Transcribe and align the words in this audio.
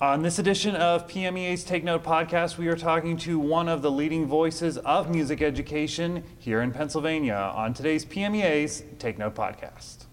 On 0.00 0.22
this 0.22 0.38
edition 0.38 0.76
of 0.76 1.08
PMEA's 1.08 1.64
Take 1.64 1.82
Note 1.82 2.04
podcast, 2.04 2.56
we 2.56 2.68
are 2.68 2.76
talking 2.76 3.16
to 3.16 3.36
one 3.36 3.68
of 3.68 3.82
the 3.82 3.90
leading 3.90 4.26
voices 4.26 4.78
of 4.78 5.10
music 5.10 5.42
education 5.42 6.22
here 6.38 6.62
in 6.62 6.70
Pennsylvania 6.70 7.34
on 7.34 7.74
today's 7.74 8.04
PMEA's 8.04 8.84
Take 9.00 9.18
Note 9.18 9.34
podcast. 9.34 10.06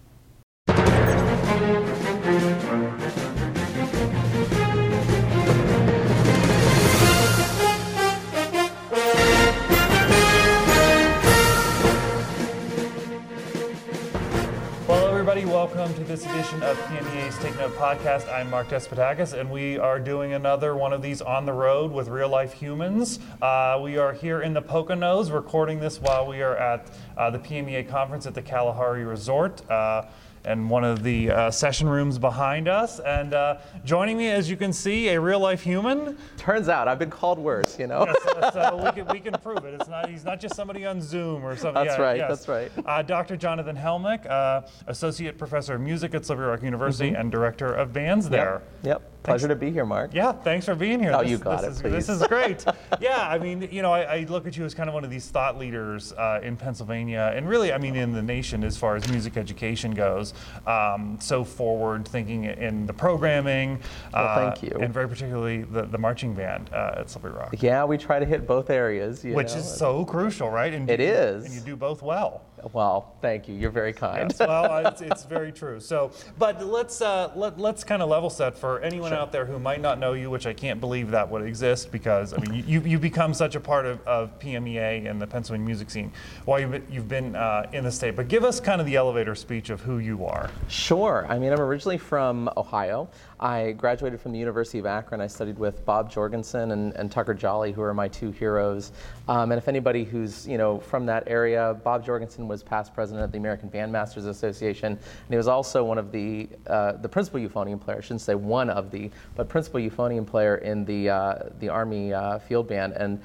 Welcome 15.86 16.02
to 16.04 16.08
this 16.08 16.26
edition 16.26 16.60
of 16.64 16.76
PMEA's 16.78 17.38
Take 17.38 17.56
Note 17.58 17.72
podcast. 17.76 18.28
I'm 18.28 18.50
Mark 18.50 18.66
Despotakis, 18.66 19.38
and 19.38 19.48
we 19.48 19.78
are 19.78 20.00
doing 20.00 20.32
another 20.32 20.74
one 20.74 20.92
of 20.92 21.00
these 21.00 21.22
on 21.22 21.46
the 21.46 21.52
road 21.52 21.92
with 21.92 22.08
real 22.08 22.28
life 22.28 22.52
humans. 22.52 23.20
Uh, 23.40 23.78
we 23.80 23.96
are 23.96 24.12
here 24.12 24.42
in 24.42 24.52
the 24.52 24.60
Poconos 24.60 25.32
recording 25.32 25.78
this 25.78 26.00
while 26.00 26.26
we 26.26 26.42
are 26.42 26.56
at 26.56 26.90
uh, 27.16 27.30
the 27.30 27.38
PMEA 27.38 27.88
conference 27.88 28.26
at 28.26 28.34
the 28.34 28.42
Kalahari 28.42 29.04
Resort. 29.04 29.62
Uh, 29.70 30.06
and 30.46 30.70
one 30.70 30.84
of 30.84 31.02
the 31.02 31.30
uh, 31.30 31.50
session 31.50 31.88
rooms 31.88 32.18
behind 32.18 32.68
us. 32.68 33.00
And 33.00 33.34
uh, 33.34 33.58
joining 33.84 34.16
me, 34.16 34.28
as 34.30 34.48
you 34.48 34.56
can 34.56 34.72
see, 34.72 35.08
a 35.08 35.20
real 35.20 35.40
life 35.40 35.60
human. 35.60 36.16
Turns 36.36 36.68
out 36.68 36.88
I've 36.88 36.98
been 36.98 37.10
called 37.10 37.38
worse, 37.38 37.78
you 37.78 37.86
know. 37.88 38.06
Yes, 38.06 38.26
uh, 38.26 38.50
so 38.52 38.76
we 38.84 38.92
can, 38.92 39.06
we 39.12 39.20
can 39.20 39.32
prove 39.40 39.64
it. 39.64 39.74
It's 39.74 39.88
not 39.88 40.08
he's 40.08 40.24
not 40.24 40.40
just 40.40 40.54
somebody 40.54 40.86
on 40.86 41.00
Zoom 41.02 41.44
or 41.44 41.56
something. 41.56 41.84
That's 41.84 41.98
Yeah, 41.98 42.02
right, 42.04 42.16
yes. 42.16 42.28
that's 42.28 42.48
right. 42.48 42.70
Uh, 42.86 43.02
Dr. 43.02 43.36
Jonathan 43.36 43.76
Helmick, 43.76 44.24
uh, 44.30 44.62
associate 44.86 45.36
professor 45.36 45.74
of 45.74 45.80
music 45.80 46.14
at 46.14 46.24
Slippery 46.24 46.46
Rock 46.46 46.62
University 46.62 47.10
and 47.10 47.30
director 47.32 47.74
of 47.74 47.92
bands 47.92 48.28
there. 48.28 48.62
Mm-hmm. 48.78 48.86
Yep. 48.86 49.02
Pleasure 49.26 49.48
to 49.48 49.56
be 49.56 49.72
here, 49.72 49.84
Mark. 49.84 50.14
Yeah, 50.14 50.30
thanks 50.30 50.66
for 50.66 50.76
being 50.76 51.00
here. 51.00 51.12
Oh, 51.12 51.20
This- 51.22 51.30
you 51.32 51.38
got 51.38 51.62
this 51.62 51.80
it, 51.80 51.86
Is, 51.86 52.06
this 52.06 52.08
is 52.20 52.26
great. 52.28 52.64
yeah, 53.00 53.28
I 53.28 53.38
mean, 53.38 53.68
you 53.72 53.82
know, 53.82 53.92
I, 53.92 54.02
I 54.02 54.20
look 54.28 54.46
at 54.46 54.56
you 54.56 54.64
as 54.64 54.72
kind 54.72 54.88
of 54.88 54.94
one 54.94 55.02
of 55.04 55.10
these 55.10 55.28
thought 55.28 55.58
leaders 55.58 56.12
uh, 56.12 56.38
in 56.44 56.56
Pennsylvania, 56.56 57.32
and 57.34 57.48
really, 57.48 57.72
I 57.72 57.78
mean, 57.78 57.96
in 57.96 58.12
the 58.12 58.22
nation 58.22 58.62
as 58.62 58.76
far 58.76 58.94
as 58.94 59.08
music 59.10 59.36
education 59.36 59.92
goes. 59.94 60.32
Um, 60.66 61.18
so 61.20 61.42
forward 61.42 62.06
thinking 62.06 62.44
in 62.44 62.86
the 62.86 62.92
programming. 62.92 63.80
Well, 64.14 64.24
uh, 64.28 64.50
thank 64.52 64.62
you. 64.62 64.78
And 64.80 64.94
very 64.94 65.08
particularly 65.08 65.62
the, 65.64 65.82
the 65.82 65.98
marching 65.98 66.32
band 66.32 66.70
uh, 66.72 66.94
at 66.98 67.10
Slippery 67.10 67.32
Rock. 67.32 67.54
Yeah, 67.60 67.84
we 67.84 67.98
try 67.98 68.20
to 68.20 68.24
hit 68.26 68.46
both 68.46 68.70
areas. 68.70 69.24
You 69.24 69.34
Which 69.34 69.54
know. 69.54 69.58
is 69.58 69.76
so 69.76 70.04
crucial, 70.04 70.50
right? 70.50 70.72
And 70.72 70.88
It 70.88 71.00
you- 71.00 71.06
is. 71.06 71.46
And 71.46 71.54
you 71.54 71.60
do 71.60 71.74
both 71.74 72.00
well. 72.00 72.42
Well, 72.72 73.14
thank 73.20 73.48
you. 73.48 73.54
You're 73.54 73.70
very 73.70 73.92
kind. 73.92 74.30
Yes, 74.30 74.38
well, 74.40 74.86
it's, 74.86 75.00
it's 75.00 75.24
very 75.36 75.52
true. 75.52 75.80
So, 75.80 76.10
but 76.38 76.64
let's 76.64 77.00
uh, 77.00 77.32
let, 77.34 77.58
let's 77.58 77.84
kind 77.84 78.02
of 78.02 78.08
level 78.08 78.30
set 78.30 78.56
for 78.56 78.80
anyone 78.80 79.12
out 79.12 79.32
there 79.32 79.44
who 79.44 79.58
might 79.58 79.80
not 79.80 79.98
know 79.98 80.14
you, 80.14 80.30
which 80.30 80.46
I 80.46 80.52
can't 80.52 80.80
believe 80.80 81.10
that 81.10 81.30
would 81.30 81.42
exist 81.42 81.92
because 81.92 82.32
I 82.32 82.38
mean 82.38 82.64
you 82.66 82.80
you 82.80 82.98
become 82.98 83.34
such 83.34 83.54
a 83.54 83.60
part 83.60 83.86
of, 83.86 84.00
of 84.06 84.38
PMEA 84.38 85.08
and 85.08 85.20
the 85.20 85.26
Pennsylvania 85.26 85.66
music 85.66 85.90
scene 85.90 86.12
while 86.44 86.60
you've 86.60 86.70
been, 86.70 86.86
you've 86.90 87.08
been 87.08 87.36
uh, 87.36 87.68
in 87.72 87.84
the 87.84 87.92
state. 87.92 88.16
But 88.16 88.28
give 88.28 88.44
us 88.44 88.60
kind 88.60 88.80
of 88.80 88.86
the 88.86 88.96
elevator 88.96 89.34
speech 89.34 89.70
of 89.70 89.80
who 89.80 89.98
you 89.98 90.24
are. 90.24 90.50
Sure. 90.68 91.26
I 91.28 91.38
mean, 91.38 91.52
I'm 91.52 91.60
originally 91.60 91.98
from 91.98 92.50
Ohio. 92.56 93.08
I 93.38 93.72
graduated 93.72 94.20
from 94.20 94.32
the 94.32 94.38
University 94.38 94.78
of 94.78 94.86
Akron. 94.86 95.20
I 95.20 95.26
studied 95.26 95.58
with 95.58 95.84
Bob 95.84 96.10
Jorgensen 96.10 96.70
and, 96.70 96.94
and 96.94 97.10
Tucker 97.10 97.34
Jolly, 97.34 97.72
who 97.72 97.82
are 97.82 97.92
my 97.92 98.08
two 98.08 98.30
heroes. 98.30 98.92
Um, 99.28 99.52
and 99.52 99.58
if 99.58 99.68
anybody 99.68 100.04
who's 100.04 100.46
you 100.48 100.56
know 100.56 100.80
from 100.80 101.06
that 101.06 101.24
area, 101.26 101.78
Bob 101.84 102.04
Jorgensen 102.04 102.45
was 102.48 102.62
past 102.62 102.94
president 102.94 103.24
of 103.24 103.32
the 103.32 103.38
American 103.38 103.70
Bandmasters 103.70 104.26
Association, 104.26 104.92
and 104.92 105.30
he 105.30 105.36
was 105.36 105.48
also 105.48 105.84
one 105.84 105.98
of 105.98 106.12
the 106.12 106.48
uh, 106.66 106.92
the 106.92 107.08
principal 107.08 107.40
euphonium 107.40 107.80
player. 107.80 107.98
I 107.98 108.00
shouldn't 108.00 108.20
say 108.20 108.34
one 108.34 108.70
of 108.70 108.90
the, 108.90 109.10
but 109.34 109.48
principal 109.48 109.80
euphonium 109.80 110.26
player 110.26 110.56
in 110.56 110.84
the 110.84 111.10
uh, 111.10 111.34
the 111.58 111.68
Army 111.68 112.12
uh, 112.12 112.38
Field 112.38 112.68
Band. 112.68 112.92
And 112.94 113.20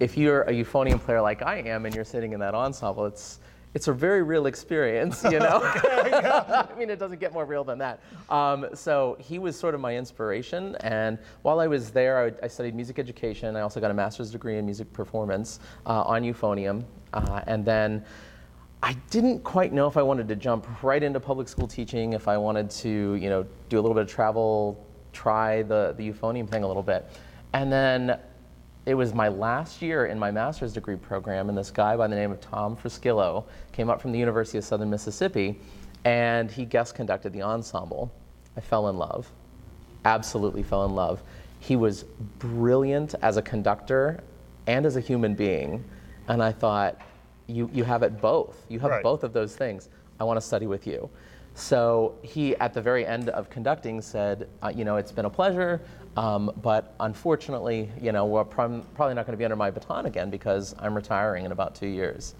if 0.00 0.16
you're 0.16 0.42
a 0.42 0.52
euphonium 0.52 1.00
player 1.00 1.20
like 1.20 1.42
I 1.42 1.56
am, 1.58 1.86
and 1.86 1.94
you're 1.94 2.04
sitting 2.04 2.32
in 2.32 2.40
that 2.40 2.54
ensemble, 2.54 3.06
it's 3.06 3.40
it's 3.74 3.88
a 3.88 3.92
very 3.92 4.22
real 4.22 4.46
experience, 4.46 5.24
you 5.24 5.40
know. 5.40 5.60
I 5.62 6.68
mean, 6.78 6.90
it 6.90 6.98
doesn't 6.98 7.18
get 7.18 7.32
more 7.32 7.44
real 7.44 7.64
than 7.64 7.78
that. 7.78 8.00
Um, 8.30 8.66
so 8.72 9.16
he 9.20 9.40
was 9.40 9.58
sort 9.58 9.74
of 9.74 9.80
my 9.80 9.96
inspiration, 9.96 10.76
and 10.76 11.18
while 11.42 11.58
I 11.60 11.66
was 11.66 11.90
there, 11.90 12.24
I, 12.24 12.44
I 12.44 12.48
studied 12.48 12.74
music 12.74 13.00
education. 13.00 13.56
I 13.56 13.60
also 13.60 13.80
got 13.80 13.90
a 13.90 13.94
master's 13.94 14.30
degree 14.30 14.58
in 14.58 14.64
music 14.64 14.92
performance 14.92 15.58
uh, 15.86 16.02
on 16.02 16.22
euphonium, 16.22 16.84
uh, 17.12 17.42
and 17.46 17.64
then. 17.64 18.04
I 18.84 18.92
didn't 19.08 19.42
quite 19.44 19.72
know 19.72 19.86
if 19.86 19.96
I 19.96 20.02
wanted 20.02 20.28
to 20.28 20.36
jump 20.36 20.66
right 20.82 21.02
into 21.02 21.18
public 21.18 21.48
school 21.48 21.66
teaching, 21.66 22.12
if 22.12 22.28
I 22.28 22.36
wanted 22.36 22.68
to, 22.82 23.14
you 23.14 23.30
know, 23.30 23.46
do 23.70 23.78
a 23.78 23.80
little 23.80 23.94
bit 23.94 24.02
of 24.02 24.10
travel, 24.10 24.86
try 25.14 25.62
the, 25.62 25.94
the 25.96 26.06
euphonium 26.12 26.46
thing 26.46 26.64
a 26.64 26.68
little 26.68 26.82
bit. 26.82 27.10
And 27.54 27.72
then 27.72 28.20
it 28.84 28.92
was 28.92 29.14
my 29.14 29.28
last 29.28 29.80
year 29.80 30.04
in 30.04 30.18
my 30.18 30.30
master's 30.30 30.74
degree 30.74 30.96
program, 30.96 31.48
and 31.48 31.56
this 31.56 31.70
guy 31.70 31.96
by 31.96 32.06
the 32.08 32.14
name 32.14 32.30
of 32.30 32.42
Tom 32.42 32.76
Fraschillo 32.76 33.46
came 33.72 33.88
up 33.88 34.02
from 34.02 34.12
the 34.12 34.18
University 34.18 34.58
of 34.58 34.64
Southern 34.64 34.90
Mississippi, 34.90 35.58
and 36.04 36.50
he 36.50 36.66
guest 36.66 36.94
conducted 36.94 37.32
the 37.32 37.40
ensemble. 37.40 38.12
I 38.54 38.60
fell 38.60 38.90
in 38.90 38.98
love, 38.98 39.32
absolutely 40.04 40.62
fell 40.62 40.84
in 40.84 40.94
love. 40.94 41.22
He 41.58 41.74
was 41.74 42.04
brilliant 42.38 43.14
as 43.22 43.38
a 43.38 43.42
conductor 43.42 44.22
and 44.66 44.84
as 44.84 44.96
a 44.96 45.00
human 45.00 45.34
being, 45.34 45.82
and 46.28 46.42
I 46.42 46.52
thought, 46.52 47.00
you, 47.46 47.68
you 47.72 47.84
have 47.84 48.02
it 48.02 48.20
both. 48.20 48.64
You 48.68 48.80
have 48.80 48.90
Right. 48.90 49.02
both 49.02 49.24
of 49.24 49.32
those 49.32 49.56
things. 49.56 49.88
I 50.20 50.24
want 50.24 50.36
to 50.38 50.40
study 50.46 50.66
with 50.66 50.86
you. 50.86 51.08
So 51.54 52.14
he, 52.22 52.56
at 52.56 52.74
the 52.74 52.80
very 52.82 53.06
end 53.06 53.28
of 53.28 53.48
conducting, 53.48 54.00
said, 54.00 54.48
uh, 54.62 54.72
you 54.74 54.84
know, 54.84 54.96
it's 54.96 55.12
been 55.12 55.24
a 55.24 55.30
pleasure, 55.30 55.80
um, 56.16 56.50
but 56.62 56.94
unfortunately, 57.00 57.90
you 58.00 58.10
know, 58.12 58.26
we're 58.26 58.44
prob- 58.44 58.84
probably 58.94 59.14
not 59.14 59.26
going 59.26 59.34
to 59.34 59.38
be 59.38 59.44
under 59.44 59.56
my 59.56 59.70
baton 59.70 60.06
again 60.06 60.30
because 60.30 60.74
I'm 60.80 60.94
retiring 60.94 61.44
in 61.44 61.52
about 61.52 61.74
two 61.74 61.86
years. 61.86 62.34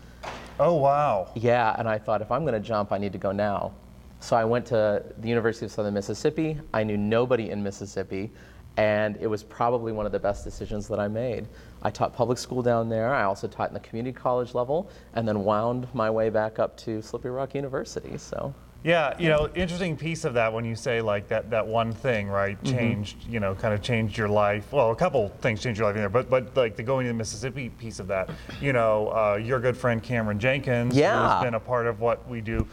Oh 0.58 0.74
wow! 0.74 1.28
Yeah, 1.34 1.74
and 1.78 1.88
I 1.88 1.98
thought 1.98 2.22
if 2.22 2.30
I'm 2.30 2.42
going 2.42 2.54
to 2.54 2.66
jump, 2.66 2.92
I 2.92 2.98
need 2.98 3.12
to 3.12 3.18
go 3.18 3.30
now. 3.30 3.72
So 4.20 4.36
I 4.36 4.44
went 4.44 4.64
to 4.66 5.04
the 5.18 5.28
University 5.28 5.66
of 5.66 5.72
Southern 5.72 5.94
Mississippi. 5.94 6.58
I 6.72 6.82
knew 6.82 6.96
nobody 6.96 7.50
in 7.50 7.62
Mississippi, 7.62 8.32
and 8.76 9.16
it 9.20 9.26
was 9.26 9.42
probably 9.42 9.92
one 9.92 10.06
of 10.06 10.12
the 10.12 10.18
best 10.18 10.44
decisions 10.44 10.88
that 10.88 10.98
I 10.98 11.08
made. 11.08 11.46
I 11.82 11.90
taught 11.90 12.12
public 12.14 12.38
school 12.38 12.62
down 12.62 12.88
there. 12.88 13.14
I 13.14 13.24
also 13.24 13.46
taught 13.46 13.68
in 13.68 13.74
the 13.74 13.80
community 13.80 14.12
college 14.16 14.54
level, 14.54 14.90
and 15.14 15.26
then 15.28 15.44
wound 15.44 15.86
my 15.94 16.10
way 16.10 16.30
back 16.30 16.58
up 16.58 16.76
to 16.78 17.00
Slippery 17.02 17.30
Rock 17.30 17.54
University. 17.54 18.16
So. 18.18 18.52
Yeah, 18.82 19.14
you 19.18 19.30
know, 19.30 19.48
interesting 19.54 19.96
piece 19.96 20.26
of 20.26 20.34
that 20.34 20.52
when 20.52 20.66
you 20.66 20.74
say 20.76 21.00
like 21.00 21.26
that 21.28 21.48
that 21.50 21.66
one 21.66 21.90
thing, 21.92 22.28
right, 22.28 22.62
Mm-hmm. 22.62 22.76
changed, 22.76 23.16
you 23.26 23.40
know, 23.40 23.54
kind 23.54 23.72
of 23.72 23.80
changed 23.80 24.18
your 24.18 24.28
life. 24.28 24.70
Well, 24.72 24.90
a 24.90 24.96
couple 24.96 25.30
things 25.40 25.62
changed 25.62 25.78
your 25.80 25.88
life 25.88 25.96
in 25.96 26.02
there, 26.02 26.10
but 26.10 26.28
but 26.28 26.54
like 26.54 26.76
the 26.76 26.82
going 26.82 27.04
to 27.06 27.08
the 27.08 27.14
Mississippi 27.16 27.70
piece 27.70 27.98
of 27.98 28.08
that, 28.08 28.28
you 28.60 28.74
know, 28.74 29.08
uh, 29.08 29.36
your 29.36 29.58
good 29.58 29.74
friend 29.76 30.02
Cameron 30.02 30.38
Jenkins, 30.38 30.94
Yeah. 30.94 31.36
who's 31.38 31.44
been 31.44 31.54
a 31.54 31.60
part 31.60 31.86
of 31.86 32.00
what 32.00 32.28
we 32.28 32.42
do, 32.42 32.66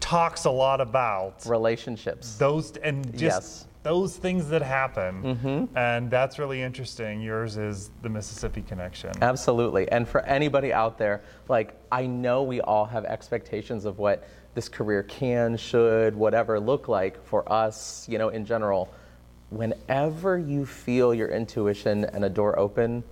talks 0.00 0.46
a 0.46 0.50
lot 0.50 0.80
about 0.80 1.44
relationships. 1.46 2.36
those 2.38 2.76
and 2.78 3.04
just 3.12 3.22
Yes. 3.22 3.66
Those 3.82 4.16
things 4.16 4.48
that 4.48 4.62
happen, 4.62 5.22
Mm-hmm. 5.22 5.76
and 5.76 6.10
that's 6.10 6.38
really 6.38 6.62
interesting. 6.62 7.20
Yours 7.20 7.56
is 7.56 7.90
the 8.02 8.08
Mississippi 8.08 8.62
connection. 8.62 9.10
Absolutely. 9.20 9.90
And 9.90 10.06
for 10.08 10.20
anybody 10.20 10.72
out 10.72 10.98
there, 10.98 11.22
like, 11.48 11.74
I 11.90 12.06
know 12.06 12.42
we 12.44 12.60
all 12.60 12.84
have 12.84 13.04
expectations 13.04 13.84
of 13.84 13.98
what 13.98 14.28
this 14.54 14.68
career 14.68 15.02
can, 15.02 15.56
should, 15.56 16.14
whatever 16.14 16.60
look 16.60 16.86
like 16.86 17.24
for 17.24 17.50
us, 17.50 18.06
you 18.08 18.18
know, 18.18 18.28
in 18.28 18.44
general. 18.44 18.92
Whenever 19.50 20.38
you 20.38 20.64
feel 20.64 21.12
your 21.12 21.28
intuition 21.28 22.04
and 22.04 22.24
a 22.24 22.28
door 22.30 22.58
open, 22.58 23.02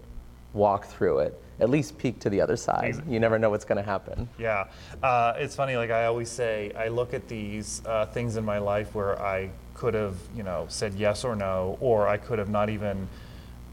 walk 0.53 0.87
through 0.87 1.19
it. 1.21 1.43
At 1.61 1.69
least 1.71 1.99
peek 1.99 2.19
to 2.21 2.31
the 2.31 2.41
other 2.41 2.57
side. 2.57 3.03
You 3.09 3.21
never 3.21 3.39
know 3.39 3.51
what's 3.51 3.65
going 3.67 3.77
to 3.77 3.83
happen. 3.89 4.29
Yeah, 4.39 4.65
uh, 5.03 5.35
it's 5.37 5.55
funny. 5.55 5.77
Like 5.77 5.91
I 5.91 6.07
always 6.07 6.31
say, 6.31 6.73
I 6.77 6.89
look 6.89 7.13
at 7.15 7.29
these 7.29 7.83
uh, 7.87 8.07
things 8.07 8.37
in 8.37 8.45
my 8.45 8.59
life 8.59 8.95
where 8.95 9.21
I 9.21 9.51
could 9.75 9.95
have, 9.95 10.17
you 10.35 10.43
know, 10.43 10.65
said 10.69 10.95
yes 10.95 11.25
or 11.25 11.37
no, 11.37 11.77
or 11.81 12.09
I 12.09 12.17
could 12.17 12.39
have 12.39 12.49
not 12.49 12.71
even 12.71 13.09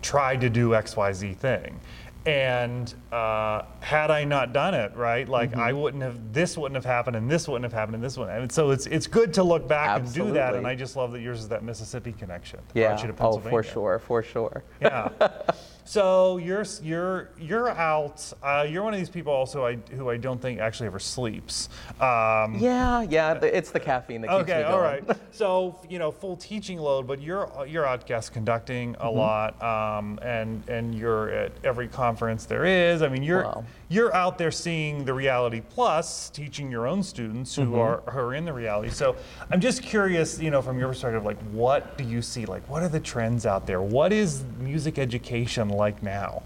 tried 0.01 0.41
to 0.41 0.49
do 0.49 0.75
X, 0.75 0.95
Y, 0.97 1.13
Z 1.13 1.33
thing. 1.33 1.79
And 2.25 2.93
uh, 3.13 3.61
had 3.79 4.11
I 4.11 4.25
not 4.25 4.51
done 4.51 4.73
it, 4.73 4.93
right, 4.97 5.27
like 5.29 5.55
I 5.55 5.71
Mm-hmm. 5.71 5.79
wouldn't 5.81 6.03
have, 6.03 6.33
this 6.33 6.57
wouldn't 6.57 6.75
have 6.75 6.83
happened, 6.83 7.15
and 7.15 7.31
this 7.31 7.47
wouldn't 7.47 7.63
have 7.63 7.71
happened, 7.71 7.95
and 7.95 8.03
this 8.03 8.17
wouldn't. 8.17 8.37
And 8.37 8.51
so 8.51 8.71
it's 8.71 8.85
it's 8.85 9.07
good 9.07 9.33
to 9.35 9.43
look 9.43 9.65
back 9.65 9.97
and 9.97 10.13
do 10.13 10.33
that. 10.33 10.53
And 10.55 10.67
I 10.67 10.75
just 10.75 10.97
love 10.97 11.13
that 11.13 11.21
yours 11.21 11.39
is 11.39 11.47
that 11.47 11.63
Mississippi 11.63 12.11
connection. 12.11 12.59
that 12.73 12.77
Yeah. 12.77 12.87
brought 12.89 13.01
you 13.03 13.13
to 13.13 13.23
Oh, 13.23 13.39
for 13.39 13.63
sure, 13.63 13.99
for 13.99 14.21
sure. 14.23 14.63
Yeah. 14.81 15.07
So 15.87 16.35
you're 16.35 16.65
you're 16.83 17.29
you're 17.39 17.69
out. 17.69 18.33
Uh, 18.43 18.65
you're 18.69 18.83
one 18.83 18.93
of 18.93 18.99
these 18.99 19.09
people 19.09 19.31
also 19.31 19.65
I, 19.65 19.75
who 19.95 20.09
I 20.09 20.17
don't 20.17 20.41
think 20.41 20.59
actually 20.59 20.87
ever 20.87 20.99
sleeps. 20.99 21.69
Um, 22.01 22.55
Yeah, 22.59 23.03
yeah. 23.03 23.35
It's 23.41 23.71
the 23.71 23.79
caffeine 23.79 24.19
that 24.21 24.27
keeps 24.29 24.41
Okay, 24.41 24.57
me 24.57 24.63
going. 24.63 24.73
all 24.73 24.81
right. 24.81 25.03
So 25.31 25.79
you 25.89 25.97
know, 25.97 26.11
full 26.11 26.35
teaching 26.35 26.77
load, 26.77 27.07
but 27.07 27.21
you're 27.21 27.49
you're 27.65 27.85
out 27.85 28.05
guest 28.05 28.33
conducting 28.33 28.95
a 28.99 29.05
Mm-hmm. 29.07 29.17
lot, 29.17 29.63
um, 29.63 30.19
and 30.21 30.61
and 30.67 30.93
you're 30.93 31.29
at 31.29 31.53
every 31.63 31.87
conference 31.87 32.45
there 32.45 32.65
is. 32.65 33.01
I 33.01 33.07
mean, 33.07 33.23
you're 33.23 33.43
Wow. 33.43 33.63
you're 33.87 34.13
out 34.13 34.37
there 34.37 34.51
seeing 34.51 35.05
the 35.05 35.13
reality 35.13 35.61
plus 35.69 36.29
teaching 36.31 36.69
your 36.69 36.85
own 36.85 37.01
students 37.01 37.55
who 37.55 37.61
Mm-hmm. 37.63 37.79
are 37.79 38.01
who 38.11 38.19
are 38.19 38.33
in 38.35 38.43
the 38.43 38.51
reality. 38.53 38.89
So 38.89 39.15
I'm 39.49 39.61
just 39.61 39.81
curious, 39.83 40.37
you 40.37 40.51
know, 40.51 40.61
from 40.61 40.77
your 40.79 40.89
perspective, 40.89 41.23
like 41.23 41.39
what 41.51 41.97
do 41.97 42.03
you 42.03 42.21
see? 42.21 42.45
Like 42.45 42.67
what 42.69 42.83
are 42.83 42.89
the 42.89 42.99
trends 42.99 43.45
out 43.45 43.65
there? 43.65 43.81
What 43.81 44.11
is 44.11 44.43
music 44.59 44.99
education 44.99 45.69
like 45.77 46.03
now? 46.03 46.43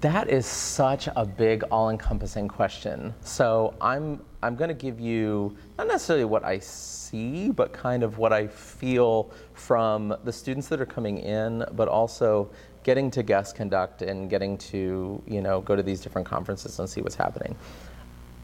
That 0.00 0.28
is 0.28 0.46
such 0.46 1.08
a 1.14 1.24
big, 1.24 1.62
all-encompassing 1.64 2.48
question. 2.48 3.14
So 3.22 3.74
I'm 3.80 4.20
I'm 4.44 4.56
going 4.56 4.68
to 4.68 4.74
give 4.74 4.98
you 4.98 5.56
not 5.78 5.86
necessarily 5.86 6.24
what 6.24 6.44
I 6.44 6.58
see, 6.58 7.50
but 7.50 7.72
kind 7.72 8.02
of 8.02 8.18
what 8.18 8.32
I 8.32 8.48
feel 8.48 9.30
from 9.54 10.16
the 10.24 10.32
students 10.32 10.66
that 10.68 10.80
are 10.80 10.86
coming 10.86 11.18
in, 11.18 11.64
but 11.72 11.86
also 11.86 12.50
getting 12.82 13.10
to 13.12 13.22
guest 13.22 13.54
conduct 13.54 14.02
and 14.02 14.28
getting 14.28 14.58
to 14.58 15.22
you 15.26 15.40
know 15.40 15.60
go 15.60 15.76
to 15.76 15.82
these 15.82 16.00
different 16.00 16.26
conferences 16.26 16.78
and 16.78 16.88
see 16.88 17.00
what's 17.00 17.14
happening 17.14 17.56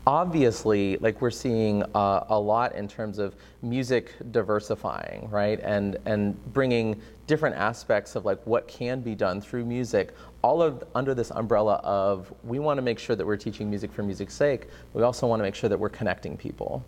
obviously 0.08 0.96
like 1.02 1.20
we're 1.20 1.30
seeing 1.30 1.82
uh, 1.94 2.24
a 2.30 2.40
lot 2.40 2.74
in 2.74 2.88
terms 2.88 3.18
of 3.18 3.36
music 3.60 4.14
diversifying 4.30 5.28
right? 5.30 5.60
And 5.62 5.98
and 6.06 6.34
bringing 6.54 6.98
different 7.26 7.54
aspects 7.56 8.16
of 8.16 8.24
like 8.24 8.40
what 8.46 8.66
can 8.66 9.02
be 9.02 9.14
done 9.14 9.38
through 9.38 9.66
music 9.66 10.14
all 10.40 10.62
of 10.62 10.82
under 10.94 11.14
this 11.14 11.30
umbrella 11.32 11.74
of 11.84 12.32
we 12.42 12.58
want 12.58 12.78
to 12.78 12.82
make 12.82 12.98
sure 12.98 13.16
that 13.16 13.26
we're 13.26 13.36
teaching 13.36 13.68
music 13.68 13.92
for 13.92 14.02
music's 14.02 14.32
sake 14.32 14.68
we 14.94 15.02
also 15.02 15.26
want 15.26 15.40
to 15.40 15.44
make 15.44 15.54
sure 15.54 15.68
that 15.68 15.78
we're 15.78 15.90
connecting 15.90 16.38
people 16.38 16.82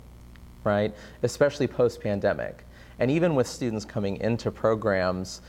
right? 0.63 0.91
Especially 1.21 1.67
post 1.67 2.01
pandemic 2.01 2.65
and 2.97 3.11
even 3.11 3.35
with 3.35 3.45
students 3.45 3.85
coming 3.85 4.17
into 4.17 4.49
programs 4.49 5.43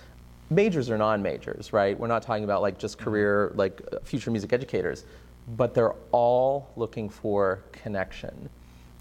majors 0.51 0.91
or 0.91 0.99
non-majors 0.99 1.73
right? 1.73 1.99
We're 1.99 2.07
not 2.07 2.23
talking 2.23 2.45
about 2.45 2.61
like 2.61 2.79
just 2.79 2.99
career 2.99 3.53
like 3.55 3.81
future 4.05 4.31
music 4.31 4.53
educators 4.53 5.07
but 5.57 5.75
they're 5.75 5.95
all 6.13 6.71
looking 6.77 7.09
for 7.09 7.63
connection. 7.73 8.49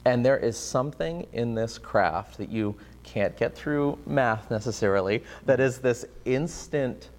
And 0.05 0.25
there 0.25 0.37
is 0.37 0.57
something 0.57 1.27
in 1.33 1.53
this 1.53 1.77
craft 1.77 2.37
that 2.37 2.49
you 2.49 2.75
can't 3.03 3.35
get 3.37 3.55
through 3.55 3.97
math 4.05 4.49
necessarily 4.49 5.23
that 5.45 5.59
is 5.59 5.79
this 5.79 6.05
instant 6.25 7.09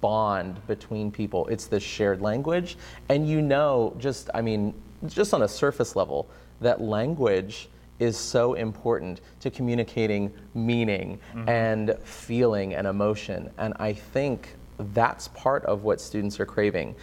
bond 0.00 0.64
between 0.66 1.10
people. 1.10 1.46
It's 1.48 1.66
this 1.66 1.82
shared 1.82 2.20
language. 2.20 2.76
And 3.08 3.28
you 3.28 3.42
know 3.42 3.94
just 3.98 4.30
i 4.34 4.40
mean 4.40 4.74
just 5.06 5.34
on 5.34 5.42
a 5.42 5.48
surface 5.48 5.94
level 5.94 6.28
that 6.60 6.80
language 6.80 7.68
is 7.98 8.16
so 8.16 8.54
important 8.54 9.20
to 9.40 9.50
communicating 9.50 10.32
meaning 10.54 11.18
mm-hmm. 11.34 11.48
and 11.48 11.96
feeling 12.04 12.74
and 12.74 12.86
emotion. 12.86 13.50
And 13.58 13.74
I 13.78 13.92
think 13.92 14.54
that's 14.78 15.28
part 15.28 15.64
of 15.64 15.84
what 15.84 16.00
students 16.00 16.38
are 16.38 16.46
craving, 16.46 16.94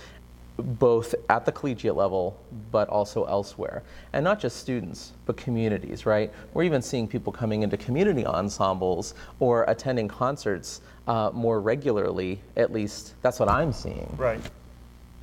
both 0.58 1.16
at 1.30 1.46
the 1.46 1.52
collegiate 1.52 1.96
level, 1.96 2.38
but 2.72 2.88
also 2.90 3.24
elsewhere. 3.26 3.82
And 4.14 4.24
not 4.24 4.40
just 4.40 4.58
students, 4.58 5.14
but 5.26 5.36
communities, 5.36 6.06
right? 6.06 6.32
We're 6.54 6.64
even 6.64 6.82
seeing 6.82 7.08
people 7.08 7.34
coming 7.34 7.64
into 7.64 7.76
community 7.78 8.26
ensembles 8.26 9.16
or 9.40 9.64
attending 9.64 10.08
concerts 10.08 10.82
uh, 11.08 11.32
more 11.34 11.60
regularly, 11.60 12.40
at 12.56 12.72
least 12.72 13.16
that's 13.22 13.40
what 13.40 13.50
I'm 13.50 13.74
seeing 13.74 14.14
Right. 14.18 14.40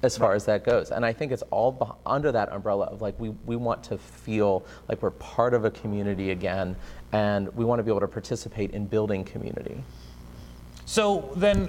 as 0.03 0.19
far 0.19 0.35
as 0.35 0.45
that 0.47 0.65
goes. 0.65 0.91
And 0.91 1.07
I 1.07 1.13
think 1.13 1.31
it's 1.33 1.43
all 1.51 1.73
beh- 1.73 1.97
under 2.05 2.33
that 2.33 2.51
umbrella 2.53 2.87
of 2.87 3.01
like 3.01 3.19
we, 3.21 3.31
we 3.47 3.57
want 3.57 3.83
to 3.85 3.99
feel 3.99 4.65
like 4.89 5.01
we're 5.01 5.11
part 5.13 5.55
of 5.55 5.65
a 5.65 5.71
community 5.71 6.33
again 6.33 6.75
and 7.13 7.55
we 7.57 7.65
want 7.65 7.79
to 7.79 7.83
be 7.83 7.91
able 7.91 8.01
to 8.01 8.09
participate 8.09 8.73
in 8.73 8.85
building 8.87 9.25
community. 9.25 9.83
So 10.91 11.31
then, 11.37 11.69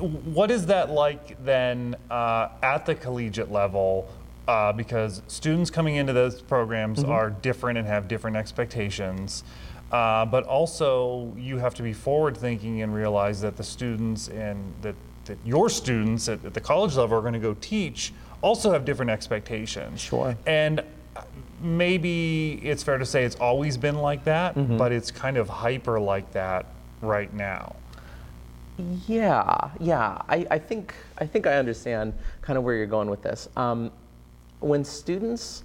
what 0.00 0.50
is 0.50 0.64
that 0.64 0.88
like 0.88 1.36
then 1.44 1.94
uh, 2.10 2.48
at 2.62 2.86
the 2.86 2.94
collegiate 2.94 3.52
level? 3.52 4.08
Uh, 4.48 4.72
because 4.72 5.20
students 5.26 5.70
coming 5.70 5.96
into 5.96 6.14
those 6.14 6.40
programs 6.40 7.04
are 7.04 7.28
different 7.28 7.78
and 7.78 7.86
have 7.86 8.08
different 8.08 8.34
expectations. 8.34 9.44
Uh, 9.92 10.24
but 10.24 10.44
also, 10.44 11.34
you 11.36 11.58
have 11.58 11.74
to 11.74 11.82
be 11.82 11.92
forward 11.92 12.34
thinking 12.34 12.80
and 12.80 12.94
realize 12.94 13.42
that 13.42 13.58
the 13.58 13.62
students 13.62 14.28
and 14.28 14.72
that, 14.80 14.94
that 15.26 15.36
your 15.44 15.68
students 15.68 16.30
at, 16.30 16.42
at 16.42 16.54
the 16.54 16.60
college 16.60 16.96
level 16.96 17.18
are 17.18 17.20
going 17.20 17.34
to 17.34 17.38
go 17.38 17.54
teach 17.60 18.14
also 18.40 18.72
have 18.72 18.86
different 18.86 19.10
expectations. 19.10 20.00
Sure. 20.00 20.34
And 20.46 20.82
maybe 21.60 22.54
it's 22.62 22.82
fair 22.82 22.96
to 22.96 23.04
say 23.04 23.24
it's 23.24 23.36
always 23.36 23.76
been 23.76 23.98
like 23.98 24.24
that, 24.24 24.54
but 24.78 24.92
it's 24.92 25.10
kind 25.10 25.36
of 25.36 25.50
hyper 25.50 26.00
like 26.00 26.32
that 26.32 26.64
right 27.02 27.32
now. 27.34 27.76
Yeah, 29.06 29.70
yeah. 29.80 30.22
I, 30.28 30.46
I 30.50 30.58
think 30.58 30.94
I 31.18 31.26
think 31.26 31.46
I 31.46 31.54
understand 31.54 32.14
kind 32.40 32.56
of 32.56 32.64
where 32.64 32.74
you're 32.74 32.86
going 32.86 33.10
with 33.10 33.22
this. 33.22 33.48
Um, 33.56 33.90
when 34.60 34.84
students, 34.84 35.64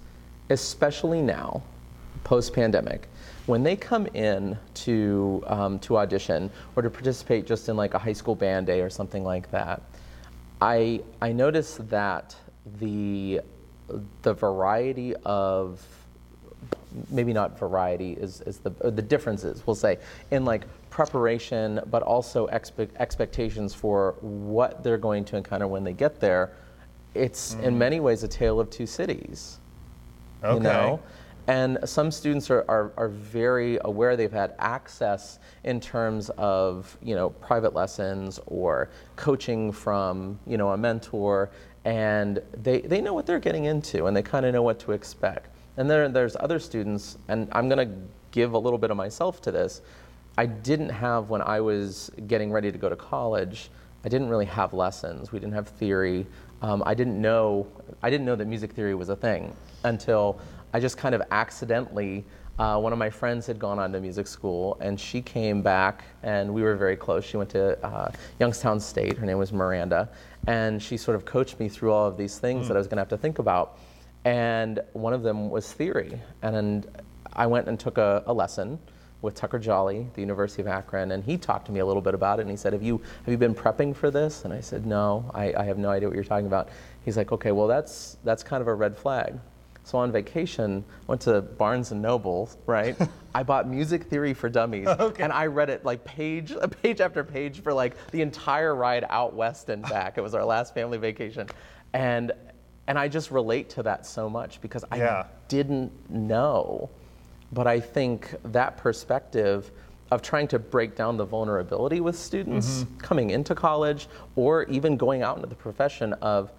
especially 0.50 1.22
now, 1.22 1.64
post-pandemic, 2.24 3.08
when 3.46 3.64
they 3.64 3.76
come 3.76 4.08
in 4.08 4.58
to 4.74 5.44
um, 5.48 5.80
to 5.80 5.98
audition 5.98 6.52
or 6.76 6.84
to 6.84 6.90
participate 6.90 7.48
just 7.48 7.70
in 7.70 7.78
like 7.78 7.94
a 7.94 8.00
high 8.00 8.14
school 8.14 8.36
band 8.36 8.68
day 8.68 8.82
or 8.82 8.90
something 8.90 9.24
like 9.24 9.50
that, 9.52 9.82
I 10.62 11.02
I 11.22 11.32
notice 11.32 11.80
that 11.90 12.36
the 12.80 13.42
the 14.22 14.34
variety 14.34 15.16
of 15.24 15.86
maybe 17.10 17.32
not 17.32 17.58
variety 17.58 18.14
is, 18.14 18.42
is 18.42 18.58
the, 18.58 18.70
the 18.70 19.02
differences 19.02 19.66
we'll 19.66 19.76
say 19.76 19.98
in 20.32 20.44
like 20.44 20.64
preparation 20.98 21.80
but 21.92 22.02
also 22.02 22.48
expe- 22.48 22.90
expectations 22.98 23.72
for 23.72 24.16
what 24.22 24.84
they're 24.84 24.98
going 24.98 25.24
to 25.24 25.38
encounter 25.38 25.68
when 25.68 25.84
they 25.84 25.94
get 25.94 26.20
there. 26.20 26.54
It's 27.14 27.54
in 27.62 27.76
mm. 27.76 27.78
many 27.78 28.00
ways 28.00 28.24
a 28.24 28.28
tale 28.28 28.60
of 28.60 28.72
two 28.72 28.88
cities. 28.88 29.60
Okay. 30.44 30.56
you 30.56 30.60
know? 30.60 31.00
And 31.46 31.78
some 31.86 32.10
students 32.10 32.50
are, 32.50 32.66
are, 32.68 32.94
are 32.98 33.10
very 33.10 33.78
aware 33.82 34.18
they've 34.18 34.32
had 34.32 34.56
access 34.58 35.38
in 35.64 35.80
terms 35.80 36.32
of 36.36 36.98
you 37.04 37.14
know 37.14 37.30
private 37.30 37.76
lessons 37.76 38.40
or 38.48 38.90
coaching 39.18 39.72
from 39.72 40.40
you 40.48 40.58
know 40.58 40.70
a 40.70 40.78
mentor 40.78 41.52
and 41.86 42.42
they, 42.64 42.82
they 42.82 43.02
know 43.02 43.14
what 43.14 43.28
they're 43.28 43.46
getting 43.48 43.66
into 43.66 44.08
and 44.08 44.18
they 44.18 44.24
kind 44.24 44.48
of 44.48 44.52
know 44.52 44.64
what 44.64 44.80
to 44.80 44.94
expect. 44.94 45.56
And 45.78 45.88
then 45.88 46.12
there's 46.12 46.36
other 46.40 46.58
students 46.58 47.20
and 47.28 47.48
i'm 47.52 47.70
going 47.70 47.88
to 47.88 47.96
give 48.32 48.54
a 48.54 48.58
little 48.66 48.80
bit 48.80 48.90
of 48.90 48.98
myself 48.98 49.42
to 49.42 49.52
this 49.52 49.82
i 50.38 50.46
didn't 50.46 50.90
have 50.90 51.30
when 51.30 51.42
i 51.42 51.60
was 51.60 52.12
getting 52.28 52.52
ready 52.52 52.72
to 52.72 52.78
go 52.78 52.90
to 52.90 52.96
college 52.96 53.70
i 54.06 54.10
didn't 54.10 54.30
really 54.30 54.46
have 54.46 54.74
lessons 54.74 55.32
we 55.32 55.40
didn't 55.40 55.54
have 55.54 55.68
theory 55.68 56.26
um, 56.62 56.82
i 56.86 56.94
didn't 56.94 57.20
know 57.22 57.68
i 58.04 58.10
didn't 58.10 58.26
know 58.26 58.36
that 58.36 58.48
music 58.48 58.72
theory 58.74 58.96
was 58.96 59.10
a 59.10 59.16
thing 59.16 59.54
until 59.84 60.40
I 60.74 60.80
just 60.80 60.98
kind 60.98 61.16
of 61.16 61.22
accidentally, 61.32 62.26
uh, 62.60 62.80
one 62.80 62.92
of 62.92 63.00
my 63.00 63.10
friends 63.10 63.48
had 63.48 63.58
gone 63.58 63.80
on 63.80 63.92
to 63.94 64.02
music 64.02 64.28
school 64.28 64.78
and 64.82 65.00
she 65.00 65.22
came 65.22 65.62
back 65.62 66.04
and 66.24 66.54
we 66.54 66.62
were 66.62 66.76
very 66.76 66.96
close. 66.96 67.24
She 67.24 67.38
went 67.38 67.50
to 67.52 67.84
uh, 67.86 68.12
Youngstown 68.40 68.80
State, 68.80 69.18
her 69.18 69.26
name 69.26 69.38
was 69.38 69.54
Miranda, 69.54 70.10
and 70.48 70.82
she 70.82 70.98
sort 70.98 71.16
of 71.16 71.26
coached 71.26 71.60
me 71.60 71.70
through 71.70 71.92
all 71.92 72.08
of 72.08 72.18
these 72.18 72.38
things 72.38 72.68
that 72.68 72.76
I 72.76 72.78
was 72.78 72.88
going 72.88 72.98
to 72.98 73.02
have 73.02 73.10
to 73.10 73.18
think 73.18 73.40
about. 73.40 73.80
And 74.26 74.82
one 74.94 75.14
of 75.14 75.24
them 75.24 75.50
was 75.50 75.72
theory. 75.72 76.20
And 76.42 76.86
I 77.34 77.48
went 77.48 77.68
and 77.68 77.80
took 77.80 77.98
a, 77.98 78.24
a 78.26 78.34
lesson 78.34 78.78
with 79.22 79.34
Tucker 79.36 79.60
Jolly, 79.60 80.08
the 80.14 80.22
University 80.22 80.62
of 80.62 80.68
Akron, 80.68 81.12
and 81.12 81.24
he 81.24 81.38
talked 81.38 81.66
to 81.68 81.72
me 81.72 81.80
a 81.80 81.86
little 81.86 82.02
bit 82.02 82.14
about 82.14 82.40
it. 82.40 82.44
And 82.44 82.52
he 82.52 82.58
said, 82.58 82.74
"Have 82.74 82.84
you 82.84 82.98
have 83.24 83.28
you 83.32 83.38
been 83.38 83.56
prepping 83.56 83.96
for 83.96 84.12
this?" 84.12 84.46
And 84.46 84.54
I 84.54 84.60
said, 84.62 84.86
"No, 84.86 85.30
I, 85.34 85.54
I 85.56 85.64
have 85.66 85.78
no 85.78 85.90
idea 85.90 86.08
what 86.08 86.16
you're 86.16 86.24
talking 86.24 86.46
about." 86.48 86.70
He's 87.04 87.18
like, 87.18 87.32
"Okay, 87.32 87.52
well 87.52 87.68
that's 87.68 88.18
that's 88.24 88.44
kind 88.44 88.62
of 88.62 88.68
a 88.68 88.74
red 88.74 88.96
flag." 88.98 89.40
So 89.84 89.98
on 89.98 90.12
vacation, 90.12 90.84
went 91.08 91.22
to 91.22 91.42
Barnes 91.42 91.92
and 91.94 92.02
Noble, 92.02 92.50
right? 92.66 92.96
I 93.34 93.44
bought 93.44 93.68
Music 93.70 94.04
Theory 94.04 94.34
for 94.34 94.50
Dummies, 94.50 94.88
and 95.20 95.32
I 95.32 95.46
read 95.46 95.70
it 95.70 95.86
like 95.86 96.04
page, 96.04 96.54
page 96.84 97.00
after 97.00 97.24
page 97.24 97.62
for 97.62 97.72
like 97.74 97.96
the 98.12 98.22
entire 98.22 98.76
ride 98.76 99.06
out 99.10 99.34
west 99.34 99.70
and 99.70 99.82
back. 99.84 100.18
It 100.18 100.22
was 100.22 100.36
our 100.36 100.44
last 100.44 100.74
family 100.74 100.98
vacation, 100.98 101.48
and 101.94 102.34
and 102.88 103.00
I 103.00 103.08
just 103.08 103.32
relate 103.32 103.70
to 103.72 103.84
that 103.84 104.06
so 104.06 104.30
much 104.30 104.62
because 104.62 104.86
I 104.92 104.98
Yeah. 104.98 105.26
didn't 105.48 106.10
know, 106.10 106.90
but 107.52 107.68
I 107.68 107.80
think 107.80 108.34
that 108.44 108.78
perspective 108.78 109.72
of 110.12 110.22
trying 110.22 110.48
to 110.48 110.60
break 110.60 110.96
down 110.96 111.18
the 111.18 111.26
vulnerability 111.26 112.00
with 112.00 112.18
students 112.18 112.84
mm-hmm. 112.84 112.98
coming 112.98 113.30
into 113.32 113.54
college 113.54 114.08
or 114.36 114.64
even 114.64 114.96
going 114.96 115.22
out 115.22 115.36
into 115.36 115.48
the 115.48 115.56
profession 115.56 116.14
of 116.14 116.52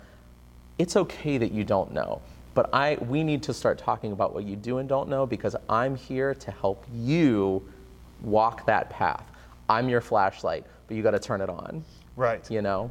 it's 0.78 0.96
okay 0.96 1.38
that 1.38 1.50
you 1.50 1.64
don't 1.64 1.92
know 1.92 2.20
but 2.54 2.68
i 2.74 2.96
we 3.08 3.24
need 3.24 3.42
to 3.42 3.54
start 3.54 3.78
talking 3.78 4.12
about 4.12 4.34
what 4.34 4.44
you 4.44 4.54
do 4.54 4.78
and 4.78 4.88
don't 4.88 5.08
know 5.08 5.24
because 5.26 5.56
i'm 5.68 5.96
here 5.96 6.34
to 6.34 6.50
help 6.50 6.84
you 6.92 7.66
walk 8.20 8.66
that 8.66 8.90
path. 8.90 9.24
I'm 9.68 9.88
your 9.88 10.00
flashlight 10.00 10.64
but 10.86 10.96
you 10.96 11.02
got 11.02 11.12
to 11.12 11.18
turn 11.18 11.40
it 11.40 11.50
on. 11.50 11.84
Right. 12.16 12.48
you 12.50 12.62
know 12.62 12.90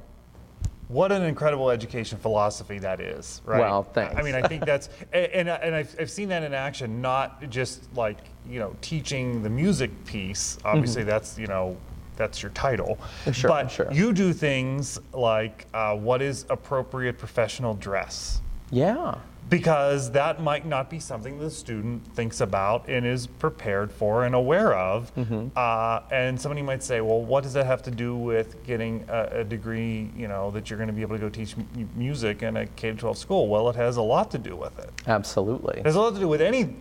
What 0.87 1.11
an 1.11 1.23
incredible 1.23 1.69
education 1.69 2.17
philosophy 2.17 2.79
that 2.79 3.01
is, 3.01 3.41
right? 3.45 3.59
Well, 3.59 3.83
thanks. 3.83 4.15
I 4.15 4.21
mean, 4.21 4.35
I 4.35 4.47
think 4.47 4.65
that's, 4.65 4.87
and, 5.13 5.49
and, 5.49 5.75
I've, 5.75 5.93
I've 5.99 6.09
seen 6.09 6.29
that 6.29 6.43
in 6.43 6.53
action, 6.53 7.01
not 7.01 7.49
just 7.49 7.93
like, 7.95 8.17
you 8.49 8.59
know, 8.59 8.73
teaching 8.81 9.43
the 9.43 9.49
music 9.49 9.91
piece. 10.05 10.57
Obviously, 10.63 11.01
Mm-hmm. 11.01 11.09
that's, 11.09 11.37
you 11.37 11.47
know, 11.47 11.75
that's 12.15 12.41
your 12.41 12.51
title. 12.53 12.97
Sure, 13.31 13.49
but 13.49 13.69
sure. 13.69 13.91
you 13.91 14.13
do 14.13 14.31
things 14.33 14.99
like 15.13 15.67
uh, 15.73 15.95
what 15.95 16.21
is 16.21 16.45
appropriate 16.49 17.17
professional 17.17 17.73
dress 17.75 18.41
Yeah. 18.71 19.15
Because 19.49 20.11
that 20.11 20.41
might 20.41 20.65
not 20.65 20.89
be 20.89 20.99
something 20.99 21.39
the 21.39 21.49
student 21.49 22.05
thinks 22.15 22.41
about 22.41 22.87
and 22.89 23.05
is 23.05 23.27
prepared 23.27 23.91
for 23.91 24.25
and 24.25 24.35
aware 24.35 24.73
of. 24.73 25.13
Mm-hmm. 25.15 25.47
Uh, 25.55 26.01
and 26.11 26.39
somebody 26.39 26.61
might 26.61 26.83
say, 26.83 26.99
well, 27.01 27.21
what 27.21 27.43
does 27.43 27.53
that 27.53 27.65
have 27.65 27.81
to 27.83 27.91
do 27.91 28.15
with 28.15 28.61
getting 28.65 29.05
a, 29.07 29.39
a 29.39 29.43
degree, 29.43 30.11
you 30.17 30.27
know, 30.27 30.51
that 30.51 30.69
you're 30.69 30.77
going 30.77 30.87
to 30.87 30.93
be 30.93 31.01
able 31.01 31.15
to 31.15 31.21
go 31.21 31.29
teach 31.29 31.55
m- 31.57 31.89
music 31.95 32.43
in 32.43 32.57
a 32.57 32.65
K-12 32.65 33.15
school? 33.15 33.47
Well, 33.47 33.69
it 33.69 33.75
has 33.77 33.97
a 33.97 34.01
lot 34.01 34.31
to 34.31 34.37
do 34.37 34.55
with 34.55 34.77
it. 34.79 34.89
Absolutely. 35.07 35.79
It 35.79 35.85
has 35.85 35.95
a 35.95 36.01
lot 36.01 36.13
to 36.13 36.19
do 36.19 36.27
with 36.27 36.41
any 36.41 36.75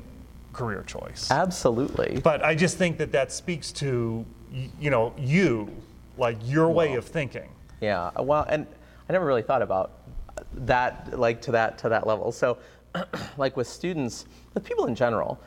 career 0.52 0.82
choice. 0.86 1.30
Absolutely. 1.30 2.20
But 2.22 2.44
I 2.44 2.54
just 2.54 2.78
think 2.78 2.98
that 2.98 3.12
that 3.12 3.30
speaks 3.30 3.70
to, 3.72 4.24
y- 4.52 4.70
you 4.80 4.90
know, 4.90 5.14
you, 5.16 5.70
like 6.18 6.38
your 6.42 6.70
way 6.70 6.94
of 6.94 7.04
thinking. 7.04 7.48
Yeah. 7.80 8.10
Well, 8.18 8.44
and 8.48 8.66
I 9.08 9.12
never 9.12 9.24
really 9.26 9.42
thought 9.42 9.62
about 9.62 9.92
that, 10.54 11.18
like 11.18 11.40
to 11.42 11.52
that 11.52 11.78
to 11.78 11.88
that 11.88 12.06
level. 12.06 12.32
So, 12.32 12.58
like 13.36 13.56
with 13.56 13.66
students, 13.66 14.26
with 14.54 14.64
people 14.64 14.86
in 14.86 14.94
general, 14.94 15.38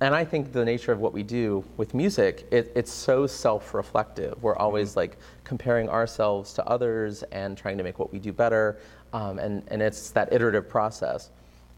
and 0.00 0.14
I 0.14 0.24
think 0.24 0.52
the 0.52 0.64
nature 0.64 0.92
of 0.92 0.98
what 0.98 1.12
we 1.12 1.22
do 1.22 1.64
with 1.76 1.94
music, 1.94 2.46
it, 2.50 2.72
it's 2.74 2.92
so 2.92 3.26
self-reflective. 3.26 4.42
We're 4.42 4.56
always 4.56 4.96
like 4.96 5.16
comparing 5.44 5.88
ourselves 5.88 6.52
to 6.54 6.66
others 6.66 7.22
and 7.24 7.56
trying 7.56 7.78
to 7.78 7.84
make 7.84 7.98
what 7.98 8.12
we 8.12 8.18
do 8.18 8.32
better, 8.32 8.78
um, 9.12 9.38
and 9.38 9.62
and 9.68 9.80
it's 9.80 10.10
that 10.10 10.32
iterative 10.32 10.68
process. 10.68 11.30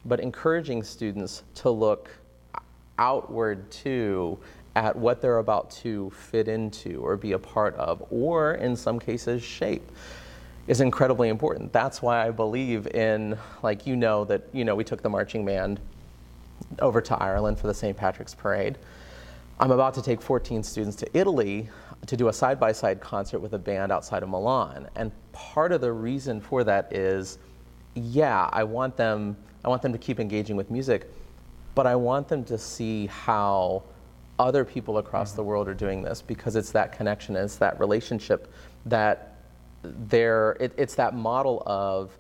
But 0.04 0.20
encouraging 0.20 0.82
students 0.82 1.42
to 1.56 1.70
look 1.70 2.11
outward 2.99 3.70
too 3.70 4.38
at 4.76 4.94
what 4.94 5.20
they're 5.20 5.38
about 5.38 5.70
to 5.70 6.11
fit 6.11 6.49
into 6.49 7.00
or 7.00 7.16
be 7.16 7.32
a 7.32 7.38
part 7.38 7.75
of, 7.76 8.04
or 8.11 8.54
in 8.54 8.76
some 8.76 8.99
cases, 8.99 9.42
shape 9.42 9.90
is 10.66 10.80
incredibly 10.80 11.28
important. 11.28 11.73
That's 11.73 12.02
why 12.02 12.26
I 12.26 12.30
believe 12.30 12.87
in, 12.88 13.38
like, 13.62 13.87
you 13.87 13.96
know, 13.96 14.25
that, 14.25 14.42
you 14.52 14.64
know, 14.64 14.75
we 14.75 14.85
took 14.85 15.02
the 15.02 15.08
marching 15.08 15.44
band 15.44 15.80
over 16.80 17.00
to 17.00 17.16
Ireland 17.16 17.58
for 17.58 17.66
the 17.66 17.75
St. 17.75 17.96
Patrick's 17.96 18.35
Parade. 18.35 18.78
I'm 19.61 19.70
about 19.70 19.94
to 19.94 20.02
take 20.02 20.20
14 20.20 20.62
students 20.62 20.96
to 20.96 21.18
Italy 21.18 21.68
to 22.06 22.16
do 22.16 22.28
a 22.28 22.32
side 22.32 22.61
by 22.61 22.73
side 22.73 23.00
concert 23.00 23.38
with 23.38 23.54
a 23.54 23.58
band 23.58 23.90
outside 23.90 24.23
of 24.23 24.28
Milan. 24.28 24.88
And 24.96 25.12
part 25.32 25.73
of 25.73 25.80
the 25.80 25.92
reason 25.92 26.40
for 26.40 26.64
that 26.64 26.92
is, 26.92 27.38
yeah, 27.94 28.50
I 28.52 28.64
want 28.64 28.96
them, 28.96 29.37
I 29.64 29.68
want 29.68 29.82
them 29.82 29.92
to 29.92 29.99
keep 29.99 30.20
engaging 30.20 30.56
with 30.56 30.70
music, 30.70 31.11
but 31.75 31.87
I 31.87 31.94
want 31.96 32.28
them 32.28 32.44
to 32.44 32.58
see 32.58 33.06
how 33.06 33.82
other 34.38 34.64
people 34.64 34.99
across 34.99 35.30
mm-hmm. 35.30 35.37
the 35.37 35.44
world 35.44 35.68
are 35.68 35.75
doing 35.75 36.02
this 36.02 36.20
because 36.20 36.56
it's 36.56 36.73
that 36.73 36.92
connection, 36.92 37.37
it's 37.37 37.56
that 37.56 37.78
relationship 37.80 38.52
that 38.85 39.36
they're, 40.09 40.57
it, 40.61 40.73
it's 40.76 40.95
that 40.97 41.14
model 41.14 41.62
of 41.66 42.16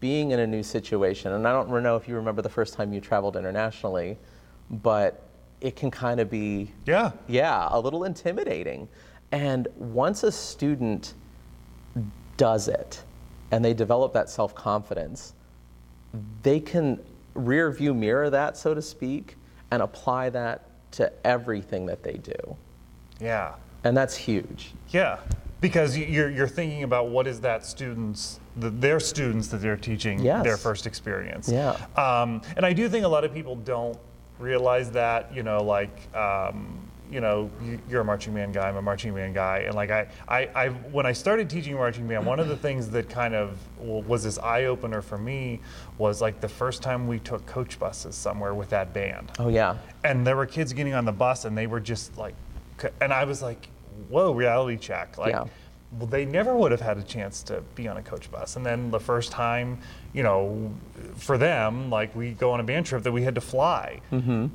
being 0.00 0.30
in 0.30 0.40
a 0.40 0.46
new 0.46 0.62
situation. 0.62 1.32
And 1.32 1.46
I 1.46 1.52
don't 1.52 1.70
know 1.82 1.96
if 1.96 2.06
you 2.08 2.14
remember 2.16 2.42
the 2.42 2.48
first 2.48 2.74
time 2.74 2.92
you 2.92 3.00
traveled 3.00 3.36
internationally, 3.36 4.18
but 4.70 5.22
it 5.60 5.76
can 5.76 5.90
kind 5.90 6.20
of 6.20 6.30
be 6.30 6.70
Yeah. 6.86 7.12
yeah, 7.28 7.68
a 7.70 7.78
little 7.80 8.04
intimidating. 8.04 8.88
And 9.32 9.68
once 9.76 10.22
a 10.22 10.32
student 10.32 11.14
does 12.36 12.68
it 12.68 13.02
and 13.50 13.64
they 13.64 13.74
develop 13.74 14.12
that 14.12 14.28
self 14.30 14.54
confidence, 14.54 15.34
they 16.42 16.60
can 16.60 17.00
rear 17.34 17.70
view 17.70 17.94
mirror 17.94 18.30
that, 18.30 18.56
so 18.56 18.74
to 18.74 18.82
speak, 18.82 19.36
and 19.70 19.82
apply 19.82 20.30
that 20.30 20.66
to 20.92 21.12
everything 21.24 21.86
that 21.86 22.02
they 22.02 22.14
do. 22.14 22.56
Yeah. 23.20 23.54
And 23.84 23.96
that's 23.96 24.16
huge. 24.16 24.72
Yeah, 24.88 25.18
because 25.60 25.96
you're, 25.96 26.30
you're 26.30 26.48
thinking 26.48 26.82
about 26.84 27.08
what 27.08 27.26
is 27.26 27.40
that 27.40 27.64
students, 27.66 28.40
the, 28.56 28.70
their 28.70 28.98
students 29.00 29.48
that 29.48 29.58
they're 29.58 29.76
teaching 29.76 30.18
Yes. 30.20 30.42
their 30.44 30.56
first 30.56 30.86
experience. 30.86 31.48
Yeah. 31.48 31.76
Um, 31.96 32.40
and 32.56 32.64
I 32.64 32.72
do 32.72 32.88
think 32.88 33.04
a 33.04 33.08
lot 33.08 33.24
of 33.24 33.32
people 33.34 33.56
don't 33.56 33.98
realize 34.38 34.90
that, 34.92 35.34
you 35.34 35.42
know, 35.42 35.62
like, 35.62 36.14
um, 36.16 36.78
you 37.10 37.20
know, 37.20 37.50
you- 37.62 37.80
you're 37.90 38.00
a 38.00 38.04
marching 38.04 38.32
band 38.32 38.54
guy, 38.54 38.68
I'm 38.68 38.76
a 38.76 38.82
marching 38.82 39.12
band 39.12 39.34
guy. 39.34 39.58
And 39.66 39.74
like, 39.74 39.90
I, 39.90 40.06
I, 40.28 40.48
I, 40.54 40.68
when 40.68 41.04
I 41.06 41.12
started 41.12 41.50
teaching 41.50 41.74
marching 41.74 42.06
band, 42.06 42.24
one 42.24 42.38
of 42.40 42.48
the 42.48 42.56
things 42.56 42.88
that 42.90 43.10
kind 43.10 43.34
of 43.34 43.58
was 43.80 44.22
this 44.22 44.38
eye 44.38 44.64
opener 44.66 45.02
for 45.02 45.18
me 45.18 45.60
was 45.98 46.22
like 46.22 46.40
the 46.40 46.48
first 46.48 46.82
time 46.82 47.06
we 47.08 47.18
took 47.18 47.44
coach 47.46 47.78
buses 47.78 48.14
somewhere 48.14 48.54
with 48.54 48.70
that 48.70 48.94
band 48.94 49.32
Oh, 49.38 49.48
yeah. 49.48 49.76
and 50.04 50.26
there 50.26 50.36
were 50.36 50.46
kids 50.46 50.72
getting 50.72 50.94
on 50.94 51.04
the 51.04 51.12
bus 51.12 51.44
and 51.44 51.58
they 51.58 51.66
were 51.66 51.80
just 51.80 52.16
like 52.16 52.34
and 53.02 53.12
i 53.12 53.24
was 53.24 53.42
like 53.42 53.68
whoa 54.08 54.32
reality 54.32 54.76
check 54.76 55.18
like 55.18 55.32
Yeah. 55.32 55.44
well 55.98 56.06
they 56.06 56.24
never 56.24 56.56
would 56.56 56.70
have 56.72 56.80
had 56.80 56.98
a 56.98 57.02
chance 57.02 57.42
to 57.44 57.62
be 57.74 57.88
on 57.88 57.96
a 57.96 58.02
coach 58.02 58.30
bus 58.30 58.56
and 58.56 58.64
then 58.64 58.90
the 58.90 59.00
first 59.00 59.30
time 59.32 59.78
you 60.12 60.22
know 60.22 60.72
for 61.16 61.36
them 61.38 61.90
like 61.90 62.14
we 62.14 62.32
go 62.32 62.52
on 62.52 62.60
a 62.60 62.64
band 62.64 62.86
trip 62.86 63.02
that 63.02 63.12
we 63.12 63.22
had 63.22 63.34
to 63.34 63.40
fly 63.40 64.00
mm-hmm. 64.12 64.46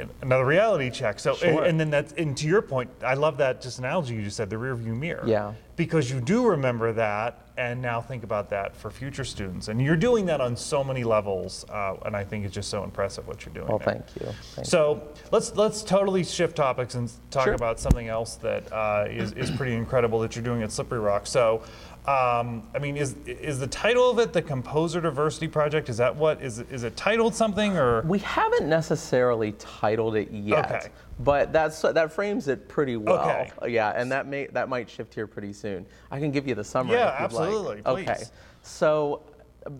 An- 0.00 0.10
another 0.22 0.44
reality 0.46 0.90
check 0.90 1.18
so 1.18 1.32
and, 1.32 1.38
Sure. 1.40 1.64
and 1.64 1.80
then 1.80 1.90
that's 1.90 2.12
and 2.12 2.36
to 2.36 2.46
your 2.46 2.62
point 2.62 2.88
i 3.02 3.14
love 3.14 3.38
that 3.38 3.60
just 3.60 3.78
analogy 3.80 4.14
you 4.14 4.22
just 4.22 4.36
said 4.36 4.48
the 4.50 4.58
rear 4.58 4.76
view 4.76 4.94
mirror 4.94 5.24
Yeah. 5.26 5.54
because 5.76 6.10
you 6.10 6.20
do 6.20 6.46
remember 6.46 6.92
that 6.92 7.47
and 7.58 7.82
now 7.82 8.00
think 8.00 8.22
about 8.22 8.48
that 8.50 8.74
for 8.76 8.88
future 8.90 9.24
students 9.24 9.66
and 9.68 9.82
you're 9.82 9.96
doing 9.96 10.24
that 10.26 10.40
on 10.40 10.56
so 10.56 10.82
many 10.84 11.02
levels 11.04 11.66
uh, 11.70 11.96
and 12.06 12.16
i 12.16 12.24
think 12.24 12.44
it's 12.44 12.54
just 12.54 12.70
so 12.70 12.84
impressive 12.84 13.26
what 13.26 13.44
you're 13.44 13.52
doing 13.52 13.66
Well, 13.66 13.78
there. 13.78 13.94
thank 13.94 14.04
you. 14.20 14.32
Thank 14.54 14.66
So 14.66 15.02
let's 15.32 15.54
let's 15.56 15.82
totally 15.82 16.22
shift 16.24 16.56
topics 16.56 16.94
and 16.94 17.10
talk 17.30 17.44
Sure. 17.44 17.54
about 17.54 17.80
something 17.80 18.08
else 18.08 18.36
that 18.36 18.72
uh, 18.72 19.06
is 19.10 19.32
is 19.32 19.50
pretty 19.50 19.74
incredible 19.74 20.20
that 20.20 20.34
you're 20.36 20.44
doing 20.44 20.62
at 20.62 20.70
Slippery 20.72 21.00
Rock. 21.00 21.26
So, 21.26 21.62
um, 22.06 22.62
I 22.74 22.78
mean, 22.80 22.96
is 22.96 23.16
is 23.26 23.58
the 23.58 23.66
title 23.66 24.08
of 24.10 24.18
it 24.18 24.32
the 24.32 24.42
Composer 24.42 25.00
Diversity 25.00 25.48
Project? 25.48 25.88
Is 25.88 25.96
that 25.98 26.14
what 26.14 26.40
is 26.42 26.60
it- 26.60 26.70
is 26.70 26.84
it 26.84 26.96
titled 26.96 27.34
something 27.34 27.76
or? 27.76 28.02
We 28.02 28.18
haven't 28.20 28.68
necessarily 28.68 29.52
titled 29.58 30.14
it 30.16 30.30
yet, 30.30 30.64
Okay. 30.70 30.88
But 31.20 31.52
that's 31.52 31.80
that 31.82 32.12
frames 32.12 32.48
it 32.48 32.68
pretty 32.68 32.96
well. 32.96 33.18
Okay. 33.18 33.72
Yeah, 33.72 33.92
and 33.96 34.10
that 34.12 34.26
may 34.26 34.46
that 34.48 34.68
might 34.68 34.88
shift 34.88 35.14
here 35.14 35.26
pretty 35.26 35.52
soon. 35.52 35.86
I 36.10 36.20
can 36.20 36.30
give 36.30 36.46
you 36.46 36.54
the 36.54 36.64
summary. 36.64 36.96
Yeah, 36.96 37.24
if 37.24 37.32
you'd 37.32 37.38
like. 37.38 37.48
absolutely, 37.48 37.82
Okay. 37.86 38.24
So 38.62 39.22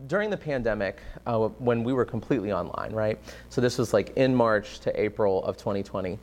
during 0.06 0.30
the 0.30 0.36
pandemic, 0.36 1.00
uh, 1.26 1.48
when 1.58 1.84
we 1.84 1.92
were 1.92 2.04
completely 2.04 2.52
online, 2.52 2.92
right? 2.92 3.18
So 3.48 3.60
this 3.60 3.78
was 3.78 3.92
like 3.92 4.16
in 4.16 4.34
March 4.34 4.80
to 4.80 5.00
April 5.00 5.44
of 5.44 5.56
2020. 5.56 6.18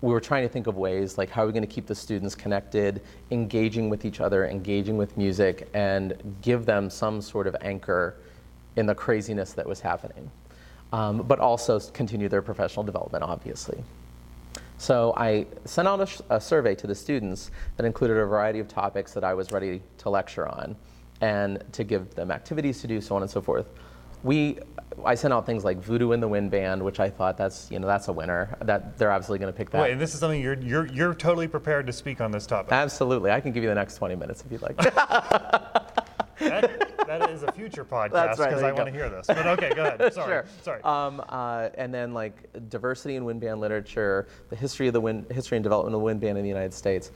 We 0.00 0.12
were 0.12 0.20
trying 0.20 0.44
to 0.44 0.48
think 0.48 0.68
of 0.68 0.76
ways 0.76 1.18
like 1.18 1.28
how 1.28 1.42
are 1.42 1.46
we 1.46 1.52
going 1.52 1.66
to 1.66 1.74
keep 1.74 1.86
the 1.86 1.94
students 1.94 2.34
connected, 2.34 3.02
engaging 3.32 3.90
with 3.90 4.04
each 4.04 4.20
other, 4.20 4.46
engaging 4.46 4.96
with 4.96 5.16
music, 5.16 5.68
and 5.74 6.14
give 6.40 6.66
them 6.66 6.88
some 6.88 7.20
sort 7.20 7.46
of 7.48 7.56
anchor 7.62 8.16
in 8.76 8.86
the 8.86 8.94
craziness 8.94 9.52
that 9.54 9.66
was 9.66 9.80
happening, 9.80 10.30
um, 10.92 11.22
but 11.22 11.40
also 11.40 11.80
continue 11.80 12.28
their 12.28 12.42
professional 12.42 12.84
development, 12.84 13.24
obviously. 13.24 13.82
So 14.78 15.12
I 15.16 15.46
sent 15.64 15.88
out 15.88 16.00
a, 16.00 16.36
a 16.36 16.40
survey 16.40 16.74
to 16.76 16.86
the 16.86 16.94
students 16.94 17.50
that 17.76 17.84
included 17.84 18.16
a 18.16 18.24
variety 18.24 18.60
of 18.60 18.68
topics 18.68 19.12
that 19.12 19.24
I 19.24 19.34
was 19.34 19.52
ready 19.52 19.82
to 19.98 20.08
lecture 20.08 20.48
on 20.48 20.76
and 21.20 21.62
to 21.72 21.84
give 21.84 22.14
them 22.14 22.30
activities 22.30 22.80
to 22.82 22.86
do, 22.86 23.00
so 23.00 23.16
on 23.16 23.22
and 23.22 23.30
so 23.30 23.42
forth. 23.42 23.66
We, 24.22 24.58
I 25.04 25.16
sent 25.16 25.34
out 25.34 25.46
things 25.46 25.64
like 25.64 25.78
Voodoo 25.78 26.12
in 26.12 26.20
the 26.20 26.28
Wind 26.28 26.50
Band, 26.50 26.82
which 26.82 27.00
I 27.00 27.10
thought 27.10 27.36
that's, 27.36 27.70
you 27.70 27.78
know, 27.78 27.86
that's 27.86 28.08
a 28.08 28.12
winner. 28.12 28.56
That 28.62 28.98
they're 28.98 29.12
obviously 29.12 29.38
going 29.38 29.52
to 29.52 29.56
pick 29.56 29.70
that. 29.70 29.82
Wait, 29.82 29.92
and 29.92 30.00
this 30.00 30.14
is 30.14 30.20
something 30.20 30.40
you're 30.40 30.58
you're 30.60 30.86
you're 30.86 31.14
totally 31.14 31.46
prepared 31.46 31.86
to 31.86 31.92
speak 31.92 32.20
on 32.20 32.30
this 32.30 32.46
topic. 32.46 32.72
Absolutely. 32.72 33.30
I 33.30 33.40
can 33.40 33.52
give 33.52 33.62
you 33.62 33.68
the 33.68 33.74
next 33.74 33.96
20 33.96 34.16
minutes 34.16 34.44
if 34.44 34.52
you'd 34.52 34.62
like. 34.62 34.76
that, 37.08 37.30
is 37.30 37.42
a 37.42 37.52
future 37.52 37.84
podcast 37.90 38.12
That's 38.12 38.38
right, 38.38 38.50
because 38.50 38.62
I 38.62 38.72
want 38.72 38.86
to 38.86 38.92
hear 38.92 39.08
this. 39.08 39.26
But 39.26 39.46
okay, 39.46 39.72
go 39.74 39.84
ahead. 39.84 40.12
Sorry, 40.14 40.28
sure. 40.28 40.44
sorry. 40.62 40.82
Um, 40.82 41.22
uh, 41.28 41.70
and 41.74 41.92
then 41.92 42.14
like 42.14 42.34
diversity 42.68 43.16
in 43.16 43.24
wind 43.24 43.40
band 43.40 43.60
literature, 43.60 44.28
the 44.50 44.56
history 44.56 44.86
of 44.86 44.92
the 44.92 45.00
wind, 45.00 45.26
history 45.30 45.56
and 45.56 45.64
development 45.64 45.94
of 45.94 46.00
the 46.00 46.04
wind 46.04 46.20
band 46.20 46.38
in 46.38 46.44
the 46.44 46.48
United 46.48 46.74
States. 46.74 47.10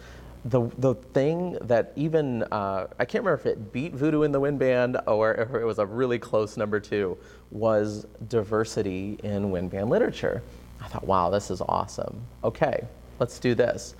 The, 0.44 0.68
the 0.78 0.94
thing 0.94 1.56
that 1.62 1.92
even 1.94 2.42
uh, 2.44 2.88
I 2.98 3.04
can't 3.04 3.24
remember 3.24 3.34
if 3.34 3.46
it 3.46 3.72
beat 3.72 3.94
Voodoo 3.94 4.22
in 4.22 4.32
the 4.32 4.40
Wind 4.40 4.58
Band 4.58 4.98
or 5.06 5.34
if 5.34 5.54
it 5.54 5.64
was 5.64 5.78
a 5.78 5.86
really 5.86 6.18
close 6.18 6.56
number 6.56 6.80
two 6.80 7.16
was 7.52 8.06
diversity 8.28 9.20
in 9.22 9.52
wind 9.52 9.70
band 9.70 9.88
literature. 9.88 10.42
I 10.80 10.88
thought, 10.88 11.06
wow, 11.06 11.30
this 11.30 11.50
is 11.50 11.60
awesome. 11.60 12.20
Okay, 12.42 12.84
let's 13.20 13.38
do 13.38 13.54
this. 13.54 13.94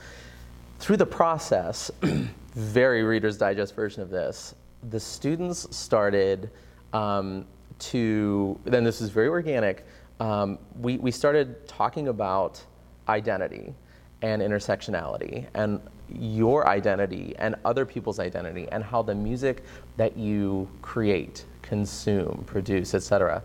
Through 0.81 0.97
the 0.97 1.07
process, 1.07 1.93
very 2.55 3.05
Reader's 3.05 3.39
Digest 3.39 3.77
version 3.77 4.03
of 4.03 4.11
this, 4.11 4.57
the 4.91 5.01
students 5.01 5.75
started 5.75 6.51
um, 6.93 7.47
to, 7.79 8.59
then 8.65 8.85
this 8.85 9.01
is 9.01 9.11
very 9.11 9.29
organic, 9.29 9.87
um, 10.21 10.59
we, 10.81 10.99
we 10.99 11.11
started 11.11 11.67
talking 11.67 12.09
about 12.09 12.63
identity 13.09 13.75
and 14.23 14.41
intersectionality 14.41 15.47
and 15.55 15.81
your 16.09 16.69
identity 16.69 17.35
and 17.39 17.57
other 17.65 17.85
people's 17.85 18.19
identity 18.19 18.69
and 18.71 18.85
how 18.85 19.03
the 19.03 19.15
music 19.15 19.65
that 19.97 20.17
you 20.17 20.69
create, 20.81 21.45
consume, 21.63 22.45
produce, 22.47 22.95
etc., 22.95 23.43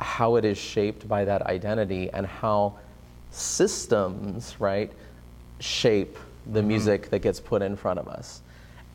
how 0.00 0.36
it 0.36 0.44
is 0.44 0.58
shaped 0.58 1.06
by 1.06 1.24
that 1.24 1.42
identity 1.42 2.10
and 2.12 2.26
how 2.26 2.74
systems, 3.30 4.56
right, 4.58 4.92
shape 5.60 6.16
the 6.52 6.62
music 6.62 7.10
that 7.10 7.20
gets 7.20 7.38
put 7.38 7.62
in 7.62 7.76
front 7.76 7.98
of 7.98 8.08
us. 8.08 8.42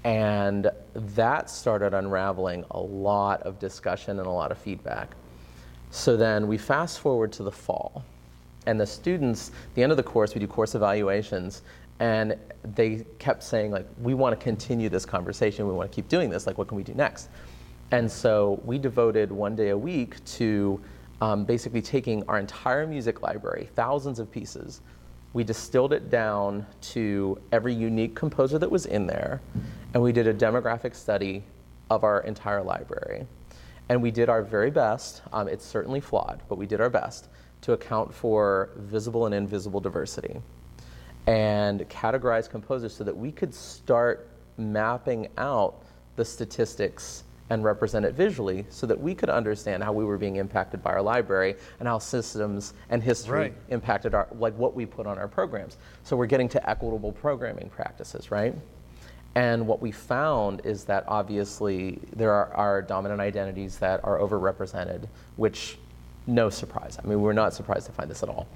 And 0.03 0.71
that 0.93 1.49
started 1.49 1.93
unraveling 1.93 2.63
a 2.71 2.79
lot 2.79 3.41
of 3.43 3.59
discussion 3.59 4.19
and 4.19 4.27
a 4.27 4.31
lot 4.31 4.51
of 4.51 4.57
feedback. 4.57 5.15
So 5.91 6.15
then 6.15 6.47
we 6.47 6.57
fast 6.57 6.99
forward 6.99 7.31
to 7.33 7.43
the 7.43 7.51
fall, 7.51 8.05
and 8.65 8.79
the 8.79 8.85
students, 8.85 9.51
the 9.73 9.83
end 9.83 9.91
of 9.91 9.97
the 9.97 10.03
course, 10.03 10.35
we 10.35 10.39
do 10.39 10.47
course 10.47 10.75
evaluations, 10.75 11.63
and 11.99 12.37
they 12.75 13.05
kept 13.17 13.43
saying 13.43 13.71
like, 13.71 13.87
we 14.01 14.13
want 14.13 14.37
to 14.37 14.43
continue 14.43 14.87
this 14.89 15.05
conversation, 15.05 15.67
we 15.67 15.73
want 15.73 15.91
to 15.91 15.95
keep 15.95 16.07
doing 16.07 16.29
this, 16.29 16.47
like 16.47 16.57
what 16.57 16.67
can 16.67 16.77
we 16.77 16.83
do 16.83 16.93
next? 16.93 17.29
And 17.91 18.09
so 18.09 18.61
we 18.63 18.77
devoted 18.77 19.31
one 19.31 19.55
day 19.55 19.69
a 19.69 19.77
week 19.77 20.23
to 20.25 20.79
um, 21.21 21.43
basically 21.43 21.81
taking 21.81 22.23
our 22.29 22.39
entire 22.39 22.85
music 22.85 23.21
library, 23.21 23.69
thousands 23.75 24.19
of 24.19 24.31
pieces, 24.31 24.81
we 25.33 25.43
distilled 25.43 25.93
it 25.93 26.09
down 26.09 26.65
to 26.81 27.39
every 27.51 27.73
unique 27.73 28.15
composer 28.15 28.57
that 28.59 28.69
was 28.69 28.85
in 28.85 29.07
there, 29.07 29.41
and 29.93 30.01
we 30.01 30.11
did 30.11 30.27
a 30.27 30.33
demographic 30.33 30.95
study 30.95 31.43
of 31.89 32.03
our 32.03 32.21
entire 32.21 32.63
library. 32.63 33.27
And 33.89 34.01
we 34.01 34.11
did 34.11 34.29
our 34.29 34.43
very 34.43 34.69
best, 34.69 35.21
um, 35.33 35.47
it's 35.47 35.65
certainly 35.65 35.99
flawed, 35.99 36.41
but 36.47 36.57
we 36.57 36.65
did 36.65 36.79
our 36.81 36.89
best 36.89 37.27
to 37.61 37.73
account 37.73 38.13
for 38.13 38.69
visible 38.75 39.25
and 39.25 39.35
invisible 39.35 39.79
diversity 39.79 40.41
and 41.27 41.87
categorize 41.89 42.49
composers 42.49 42.95
so 42.95 43.03
that 43.03 43.15
we 43.15 43.31
could 43.31 43.53
start 43.53 44.29
mapping 44.57 45.27
out 45.37 45.83
the 46.15 46.25
statistics 46.25 47.23
and 47.49 47.63
represent 47.63 48.05
it 48.05 48.13
visually 48.13 48.65
so 48.69 48.85
that 48.85 48.99
we 48.99 49.15
could 49.15 49.29
understand 49.29 49.83
how 49.83 49.91
we 49.91 50.03
were 50.05 50.17
being 50.17 50.35
impacted 50.35 50.83
by 50.83 50.91
our 50.91 51.01
library 51.01 51.55
and 51.79 51.87
how 51.87 51.97
systems 51.97 52.73
and 52.89 53.01
history 53.01 53.39
Right. 53.39 53.53
impacted 53.69 54.13
our 54.13 54.27
like 54.37 54.55
what 54.55 54.75
we 54.75 54.85
put 54.85 55.07
on 55.07 55.17
our 55.17 55.27
programs. 55.27 55.77
So 56.03 56.15
we're 56.15 56.27
getting 56.27 56.49
to 56.49 56.69
equitable 56.69 57.11
programming 57.11 57.69
practices, 57.69 58.31
right? 58.31 58.53
And 59.35 59.67
what 59.67 59.81
we 59.81 59.91
found 59.91 60.61
is 60.65 60.83
that 60.85 61.05
obviously 61.07 61.99
there 62.15 62.33
are, 62.33 62.53
are 62.53 62.81
dominant 62.81 63.21
identities 63.21 63.77
that 63.77 64.03
are 64.03 64.19
overrepresented, 64.19 65.07
which 65.37 65.77
no 66.27 66.49
surprise. 66.49 66.97
I 67.03 67.07
mean, 67.07 67.21
we're 67.21 67.33
not 67.33 67.53
surprised 67.53 67.85
to 67.87 67.91
find 67.91 68.09
this 68.09 68.23
at 68.23 68.29
all. 68.29 68.47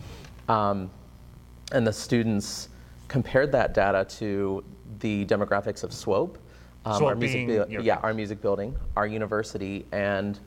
Um, 0.50 0.90
and 1.72 1.86
the 1.88 1.94
students 1.94 2.70
compared 3.08 3.52
that 3.52 3.74
data 3.74 4.06
to 4.18 4.64
the 5.00 5.26
demographics 5.26 5.84
of 5.84 5.94
SWOPE, 5.94 6.38
um, 6.86 6.98
SWOPE 6.98 7.08
our 7.10 7.16
music, 7.16 7.48
being 7.48 7.58
your- 7.72 7.82
yeah, 7.82 7.98
our 8.04 8.14
music 8.14 8.42
building, 8.42 8.76
our 8.98 9.08
university, 9.08 9.86
and 9.92 10.40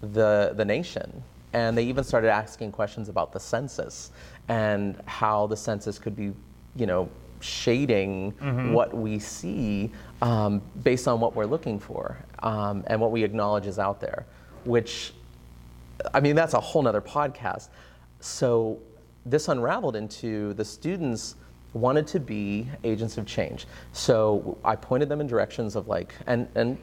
the 0.00 0.52
the 0.56 0.64
nation. 0.64 1.22
And 1.52 1.76
they 1.78 1.84
even 1.84 2.04
started 2.04 2.28
asking 2.30 2.72
questions 2.72 3.08
about 3.08 3.32
the 3.32 3.40
census 3.40 4.10
and 4.48 5.00
how 5.06 5.46
the 5.46 5.56
census 5.56 5.98
could 5.98 6.14
be, 6.14 6.32
you 6.76 6.86
know, 6.86 7.08
shading 7.40 8.32
what 8.74 8.94
we 8.94 9.18
see 9.18 9.90
um, 10.22 10.60
based 10.82 11.06
on 11.08 11.20
what 11.20 11.34
we're 11.34 11.46
looking 11.46 11.78
for 11.78 12.18
um, 12.42 12.82
and 12.88 13.00
what 13.00 13.10
we 13.10 13.22
acknowledge 13.24 13.66
is 13.66 13.78
out 13.78 14.00
there, 14.00 14.26
which 14.64 15.14
I 16.12 16.20
mean, 16.20 16.34
that's 16.36 16.54
a 16.54 16.60
whole 16.60 16.82
nother 16.82 17.00
podcast. 17.00 17.68
So 18.20 18.78
this 19.24 19.48
unraveled 19.48 19.96
into 19.96 20.52
the 20.54 20.64
students 20.64 21.36
wanted 21.76 22.06
to 22.08 22.20
be 22.20 22.68
agents 22.84 23.18
of 23.18 23.26
change. 23.26 23.66
So 23.92 24.58
I 24.64 24.76
pointed 24.76 25.08
them 25.08 25.20
in 25.20 25.26
directions 25.26 25.76
of 25.76 25.88
like, 25.88 26.14
and, 26.26 26.48
and 26.54 26.78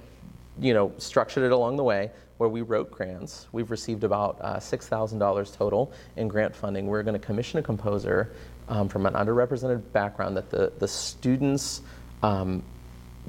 you 0.59 0.73
know, 0.73 0.93
structured 0.97 1.43
it 1.43 1.51
along 1.51 1.77
the 1.77 1.83
way 1.83 2.11
where 2.37 2.49
we 2.49 2.61
wrote 2.61 2.91
grants. 2.91 3.47
We've 3.51 3.71
received 3.71 4.03
about 4.03 4.37
uh, 4.41 4.57
$6,000 4.57 5.55
total 5.55 5.91
in 6.15 6.27
grant 6.27 6.55
funding. 6.55 6.87
We're 6.87 7.03
going 7.03 7.19
to 7.19 7.25
commission 7.25 7.59
a 7.59 7.63
composer 7.63 8.31
um, 8.69 8.87
from 8.87 9.05
an 9.05 9.13
underrepresented 9.13 9.81
background 9.91 10.37
that 10.37 10.49
the, 10.49 10.71
the 10.79 10.87
students 10.87 11.81
um, 12.21 12.63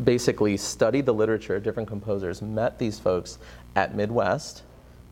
basically 0.02 0.56
studied 0.56 1.06
the 1.06 1.14
literature 1.14 1.56
of 1.56 1.62
different 1.62 1.88
composers, 1.88 2.42
met 2.42 2.78
these 2.78 2.98
folks 2.98 3.38
at 3.76 3.94
Midwest, 3.94 4.62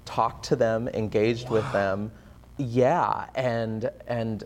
talked 0.04 0.44
to 0.46 0.56
them, 0.56 0.88
engaged 0.88 1.50
with 1.50 1.70
them. 1.72 2.10
Yeah, 2.58 3.26
and 3.34 3.90
and 4.06 4.44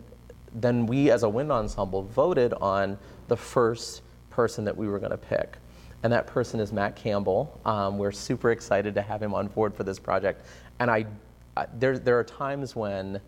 then 0.61 0.85
we 0.85 1.11
as 1.11 1.23
a 1.23 1.29
wind 1.29 1.51
ensemble 1.51 2.03
voted 2.03 2.53
on 2.55 2.97
the 3.27 3.37
first 3.37 4.01
person 4.29 4.65
that 4.65 4.75
we 4.75 4.87
were 4.87 4.99
going 4.99 5.11
to 5.11 5.17
pick. 5.17 5.57
And 6.03 6.11
that 6.13 6.27
person 6.27 6.59
is 6.59 6.71
Matt 6.71 6.95
Campbell. 6.95 7.59
Um, 7.65 7.97
we're 7.97 8.11
super 8.11 8.51
excited 8.51 8.93
to 8.95 9.01
have 9.01 9.21
him 9.21 9.33
on 9.33 9.47
board 9.47 9.73
for 9.73 9.83
this 9.83 9.99
project. 9.99 10.45
And 10.79 10.91
I, 10.91 11.05
I 11.55 11.65
there, 11.79 11.97
there 11.97 12.19
are 12.19 12.23
times 12.23 12.75
when 12.75 13.19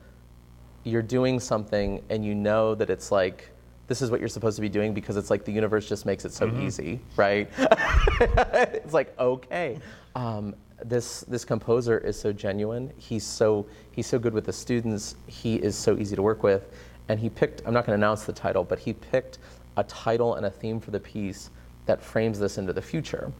you're 0.83 1.01
doing 1.01 1.39
something 1.39 2.03
and 2.09 2.25
you 2.25 2.35
know 2.35 2.75
that 2.75 2.89
it's 2.89 3.11
like 3.11 3.49
this 3.87 4.03
is 4.03 4.11
what 4.11 4.19
you're 4.19 4.29
supposed 4.29 4.55
to 4.55 4.61
be 4.61 4.69
doing 4.69 4.93
because 4.93 5.17
it's 5.17 5.31
like 5.31 5.43
the 5.43 5.51
universe 5.51 5.89
just 5.89 6.05
makes 6.05 6.23
it 6.23 6.31
so 6.31 6.47
easy, 6.59 6.99
right? 7.15 7.49
it's 7.57 8.93
like 8.93 9.17
okay, 9.19 9.79
um, 10.15 10.55
this 10.85 11.21
this 11.21 11.43
composer 11.43 11.97
is 11.97 12.17
so 12.17 12.31
genuine. 12.31 12.93
He's 12.97 13.25
so 13.25 13.65
he's 13.91 14.05
so 14.05 14.19
good 14.19 14.33
with 14.33 14.45
the 14.45 14.53
students. 14.53 15.15
He 15.25 15.55
is 15.55 15.75
so 15.75 15.97
easy 15.97 16.15
to 16.15 16.21
work 16.21 16.43
with, 16.43 16.71
and 17.09 17.19
he 17.19 17.29
picked. 17.29 17.61
I'm 17.65 17.73
not 17.73 17.85
going 17.85 17.99
to 17.99 18.05
announce 18.05 18.23
the 18.23 18.33
title, 18.33 18.63
but 18.63 18.79
he 18.79 18.93
picked 18.93 19.39
a 19.75 19.83
title 19.83 20.35
and 20.35 20.45
a 20.45 20.49
theme 20.49 20.79
for 20.79 20.91
the 20.91 20.99
piece 20.99 21.49
that 21.85 22.01
frames 22.01 22.39
this 22.39 22.57
into 22.57 22.71
the 22.71 22.81
future 22.81 23.31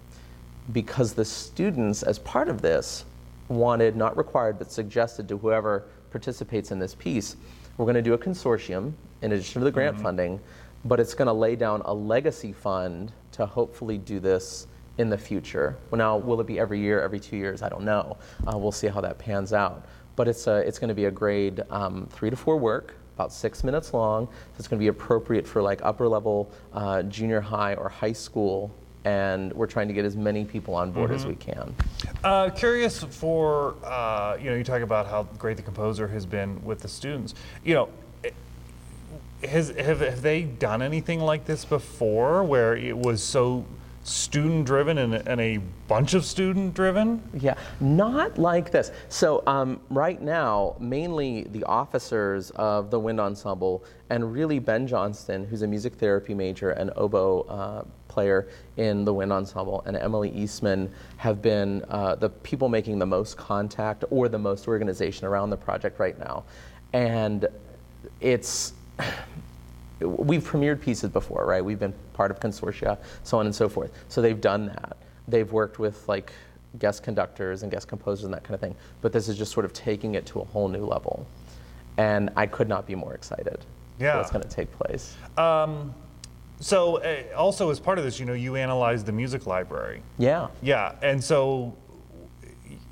because 0.73 1.13
the 1.13 1.25
students, 1.25 2.03
as 2.03 2.19
part 2.19 2.49
of 2.49 2.61
this, 2.61 3.05
wanted, 3.47 3.95
not 3.95 4.15
required, 4.17 4.59
but 4.59 4.71
suggested 4.71 5.27
to 5.27 5.37
whoever 5.37 5.85
participates 6.11 6.71
in 6.71 6.79
this 6.79 6.95
piece, 6.95 7.35
we're 7.77 7.85
going 7.85 7.95
to 7.95 8.01
do 8.01 8.13
a 8.13 8.17
consortium 8.17 8.93
in 9.21 9.31
addition 9.31 9.61
to 9.61 9.65
the 9.65 9.71
grant 9.71 9.99
funding, 9.99 10.39
but 10.85 10.99
it's 10.99 11.13
going 11.13 11.27
to 11.27 11.33
lay 11.33 11.55
down 11.55 11.81
a 11.85 11.93
legacy 11.93 12.53
fund 12.53 13.11
to 13.31 13.45
hopefully 13.45 13.97
do 13.97 14.19
this 14.19 14.67
in 14.97 15.09
the 15.09 15.17
future. 15.17 15.77
Well, 15.89 15.97
now, 15.97 16.17
will 16.17 16.39
it 16.41 16.47
be 16.47 16.59
every 16.59 16.79
year, 16.79 17.01
every 17.01 17.19
two 17.19 17.37
years? 17.37 17.61
I 17.61 17.69
don't 17.69 17.83
know. 17.83 18.17
Uh, 18.45 18.57
we'll 18.57 18.71
see 18.71 18.87
how 18.87 19.01
that 19.01 19.17
pans 19.17 19.53
out. 19.53 19.85
But 20.15 20.27
it's, 20.27 20.47
a, 20.47 20.57
it's 20.57 20.77
going 20.77 20.89
to 20.89 20.95
be 20.95 21.05
a 21.05 21.11
grade 21.11 21.63
um, 21.69 22.07
three 22.11 22.29
to 22.29 22.35
four 22.35 22.57
work, 22.57 22.95
about 23.19 23.33
six 23.33 23.65
minutes 23.65 23.93
long. 23.93 24.27
So 24.27 24.31
it's 24.59 24.67
going 24.69 24.79
to 24.79 24.83
be 24.83 24.87
appropriate 24.87 25.45
for 25.45 25.61
like 25.61 25.81
upper 25.83 26.07
level, 26.07 26.49
uh, 26.73 27.03
junior 27.03 27.41
high, 27.41 27.75
or 27.75 27.89
high 27.89 28.13
school. 28.13 28.71
And 29.03 29.51
we're 29.53 29.67
trying 29.67 29.87
to 29.89 29.93
get 29.93 30.05
as 30.05 30.15
many 30.15 30.45
people 30.45 30.73
on 30.73 30.91
board 30.91 31.11
as 31.11 31.25
we 31.25 31.35
can. 31.35 31.73
Uh, 32.23 32.49
curious 32.49 33.01
for 33.03 33.75
uh, 33.83 34.37
you 34.39 34.49
know 34.49 34.55
you 34.57 34.63
talk 34.63 34.81
about 34.81 35.07
how 35.07 35.23
great 35.37 35.55
the 35.55 35.63
composer 35.63 36.07
has 36.07 36.25
been 36.25 36.63
with 36.65 36.81
the 36.81 36.89
students. 36.89 37.33
You 37.63 37.75
know, 37.75 37.89
eh, 38.25 38.31
has 39.47 39.69
have, 39.69 40.01
have 40.01 40.21
they 40.21 40.43
done 40.43 40.81
anything 40.81 41.21
like 41.21 41.45
this 41.45 41.63
before, 41.63 42.43
where 42.43 42.75
it 42.75 42.97
was 42.97 43.23
so 43.23 43.65
student 44.03 44.65
driven 44.65 44.97
and, 44.97 45.15
and 45.15 45.41
a 45.41 45.57
bunch 45.87 46.13
of 46.13 46.25
student 46.25 46.73
driven? 46.73 47.21
Yeah, 47.33 47.55
not 47.79 48.37
like 48.37 48.71
this. 48.71 48.91
So 49.09 49.43
um, 49.45 49.79
right 49.89 50.21
now, 50.21 50.75
mainly 50.79 51.43
the 51.43 51.63
officers 51.65 52.51
of 52.51 52.91
the 52.91 52.99
wind 52.99 53.19
ensemble, 53.19 53.83
and 54.09 54.33
really 54.33 54.59
Ben 54.59 54.87
Johnston, 54.87 55.45
who's 55.45 55.61
a 55.61 55.67
music 55.67 55.93
therapy 55.95 56.33
major 56.33 56.71
and 56.71 56.91
oboe 56.95 57.41
uh, 57.41 57.83
player 58.07 58.47
in 58.77 59.05
the 59.05 59.13
wind 59.13 59.31
ensemble, 59.31 59.83
and 59.85 59.95
Emily 59.95 60.31
Eastman 60.31 60.91
have 61.17 61.41
been 61.41 61.85
uh, 61.89 62.15
the 62.15 62.29
people 62.29 62.69
making 62.69 62.99
the 62.99 63.05
most 63.05 63.37
contact 63.37 64.03
or 64.09 64.27
the 64.27 64.39
most 64.39 64.67
organization 64.67 65.27
around 65.27 65.49
the 65.49 65.57
project 65.57 65.99
right 65.99 66.17
now, 66.17 66.43
and 66.93 67.47
it's 68.19 68.73
we've 69.99 70.43
premiered 70.43 70.81
pieces 70.81 71.09
before, 71.09 71.45
right? 71.45 71.63
We've 71.63 71.79
been 71.79 71.93
part 72.13 72.31
of 72.31 72.39
consortia, 72.39 72.97
so 73.23 73.39
on 73.39 73.45
and 73.45 73.55
so 73.55 73.67
forth. 73.69 73.91
So 74.07 74.21
they've 74.21 74.39
done 74.39 74.67
that. 74.67 74.97
They've 75.27 75.51
worked 75.51 75.79
with 75.79 76.07
like 76.07 76.31
guest 76.77 77.03
conductors 77.03 77.63
and 77.63 77.71
guest 77.71 77.87
composers 77.87 78.25
and 78.25 78.33
that 78.33 78.43
kind 78.43 78.53
of 78.55 78.61
thing. 78.61 78.75
But 79.01 79.11
this 79.11 79.27
is 79.27 79.37
just 79.37 79.51
sort 79.51 79.65
of 79.65 79.73
taking 79.73 80.15
it 80.15 80.25
to 80.27 80.39
a 80.41 80.45
whole 80.45 80.67
new 80.67 80.85
level. 80.85 81.25
And 81.97 82.29
I 82.35 82.45
could 82.45 82.69
not 82.69 82.85
be 82.87 82.95
more 82.95 83.13
excited 83.13 83.65
Yeah. 83.99 84.13
for 84.13 84.17
what's 84.19 84.31
going 84.31 84.43
to 84.43 84.49
take 84.49 84.71
place. 84.71 85.15
So 86.61 86.97
uh, 86.97 87.23
also 87.37 87.69
as 87.71 87.79
part 87.79 87.97
of 87.99 88.03
this, 88.03 88.19
you 88.19 88.25
know, 88.25 88.33
you 88.33 88.55
analyzed 88.57 89.05
the 89.05 89.11
music 89.13 89.45
library. 89.47 90.01
Yeah. 90.17 90.47
Yeah, 90.61 90.95
and 91.01 91.23
so 91.23 91.73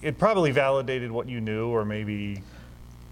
it 0.02 0.18
probably 0.18 0.52
validated 0.52 1.12
what 1.12 1.28
you 1.28 1.42
knew, 1.42 1.68
or 1.68 1.84
maybe 1.84 2.42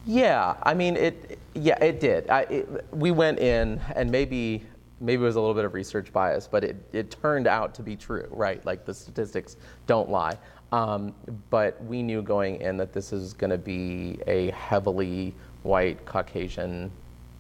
Yeah, 0.06 0.56
I 0.64 0.74
mean 0.74 0.96
it. 0.96 1.40
Yeah, 1.54 1.84
it 1.84 2.00
did. 2.00 2.30
I, 2.30 2.42
it, 2.42 2.86
we 2.92 3.12
went 3.12 3.40
in, 3.40 3.82
and 3.96 4.12
maybe 4.12 4.64
maybe 5.02 5.22
it 5.22 5.26
was 5.26 5.36
a 5.36 5.40
little 5.40 5.56
bit 5.56 5.66
of 5.66 5.74
research 5.74 6.12
bias, 6.14 6.48
but 6.48 6.64
it, 6.64 6.76
it 6.94 7.12
turned 7.22 7.48
out 7.48 7.74
to 7.76 7.84
be 7.84 7.96
true, 7.96 8.28
right? 8.32 8.66
Like 8.66 8.86
the 8.86 8.94
statistics 8.94 9.58
don't 9.88 10.10
lie. 10.10 10.38
Um, 10.72 11.14
but 11.50 11.82
we 11.84 12.02
knew 12.02 12.22
going 12.22 12.62
in 12.62 12.78
that 12.78 12.94
this 12.94 13.14
is 13.14 13.34
going 13.34 13.52
to 13.52 13.58
be 13.58 14.20
a 14.28 14.52
heavily 14.52 15.34
white 15.64 16.06
Caucasian, 16.06 16.92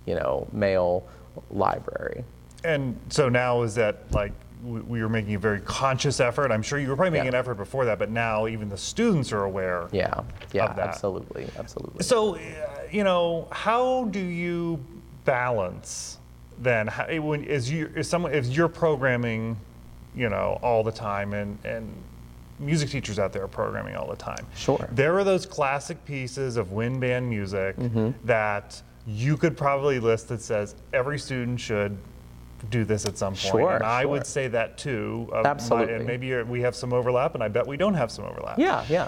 you 0.05 0.15
know, 0.15 0.47
male 0.51 1.07
library. 1.49 2.23
And 2.63 2.99
so 3.09 3.29
now 3.29 3.61
is 3.61 3.75
that 3.75 4.11
like 4.11 4.33
we, 4.65 4.81
we 4.81 5.01
were 5.01 5.09
making 5.09 5.35
a 5.35 5.39
very 5.39 5.61
conscious 5.61 6.19
effort? 6.19 6.51
I'm 6.51 6.61
sure 6.61 6.79
you 6.79 6.89
were 6.89 6.95
probably 6.95 7.11
making 7.11 7.25
Yeah. 7.25 7.29
an 7.29 7.35
effort 7.35 7.55
before 7.55 7.85
that, 7.85 7.99
but 7.99 8.09
now 8.09 8.47
even 8.47 8.69
the 8.69 8.77
students 8.77 9.31
are 9.31 9.43
aware. 9.43 9.87
Yeah, 9.91 10.21
yeah, 10.53 10.65
Of 10.65 10.75
that. 10.75 10.87
absolutely, 10.89 11.47
absolutely. 11.57 12.03
So, 12.03 12.35
uh, 12.35 12.39
you 12.91 13.03
know, 13.03 13.47
how 13.51 14.05
do 14.05 14.19
you 14.19 14.83
balance 15.23 16.19
then 16.61 16.87
how, 16.87 17.05
when 17.19 17.43
is 17.43 17.69
you 17.69 17.91
is 17.95 18.07
someone 18.09 18.33
if 18.33 18.45
you're 18.47 18.69
programming, 18.69 19.57
you 20.15 20.29
know, 20.29 20.57
all 20.61 20.83
the 20.83 20.91
time 20.91 21.33
and 21.33 21.57
and 21.65 21.91
music 22.59 22.89
teachers 22.89 23.19
out 23.19 23.33
there 23.33 23.43
are 23.43 23.47
programming 23.49 23.95
all 23.97 24.07
the 24.07 24.15
time. 24.15 24.45
Sure. 24.55 24.87
There 24.93 25.17
are 25.19 25.25
those 25.25 25.45
classic 25.45 26.03
pieces 26.05 26.55
of 26.55 26.71
wind 26.71 27.01
band 27.01 27.29
music 27.29 27.75
Mm-hmm. 27.75 28.11
that 28.25 28.81
you 29.05 29.35
could 29.35 29.57
probably 29.57 29.99
list 29.99 30.29
that 30.29 30.41
says 30.41 30.75
every 30.93 31.19
student 31.19 31.59
should 31.59 31.97
do 32.69 32.83
this 32.83 33.05
at 33.05 33.17
some 33.17 33.33
point. 33.33 33.39
Sure, 33.39 33.75
and 33.75 33.83
I 33.83 34.01
sure. 34.01 34.11
would 34.11 34.25
say 34.25 34.47
that 34.49 34.77
too. 34.77 35.27
my- 35.31 35.41
Absolutely. 35.43 35.93
and 35.95 36.05
maybe 36.05 36.27
you're- 36.27 36.43
we 36.43 36.61
have 36.61 36.75
some 36.75 36.93
overlap, 36.93 37.33
and 37.35 37.43
I 37.43 37.47
bet 37.47 37.65
we 37.67 37.77
don't 37.77 37.93
have 37.95 38.11
some 38.11 38.25
overlap. 38.25 38.57
Yeah, 38.59 38.83
yeah. 38.89 39.07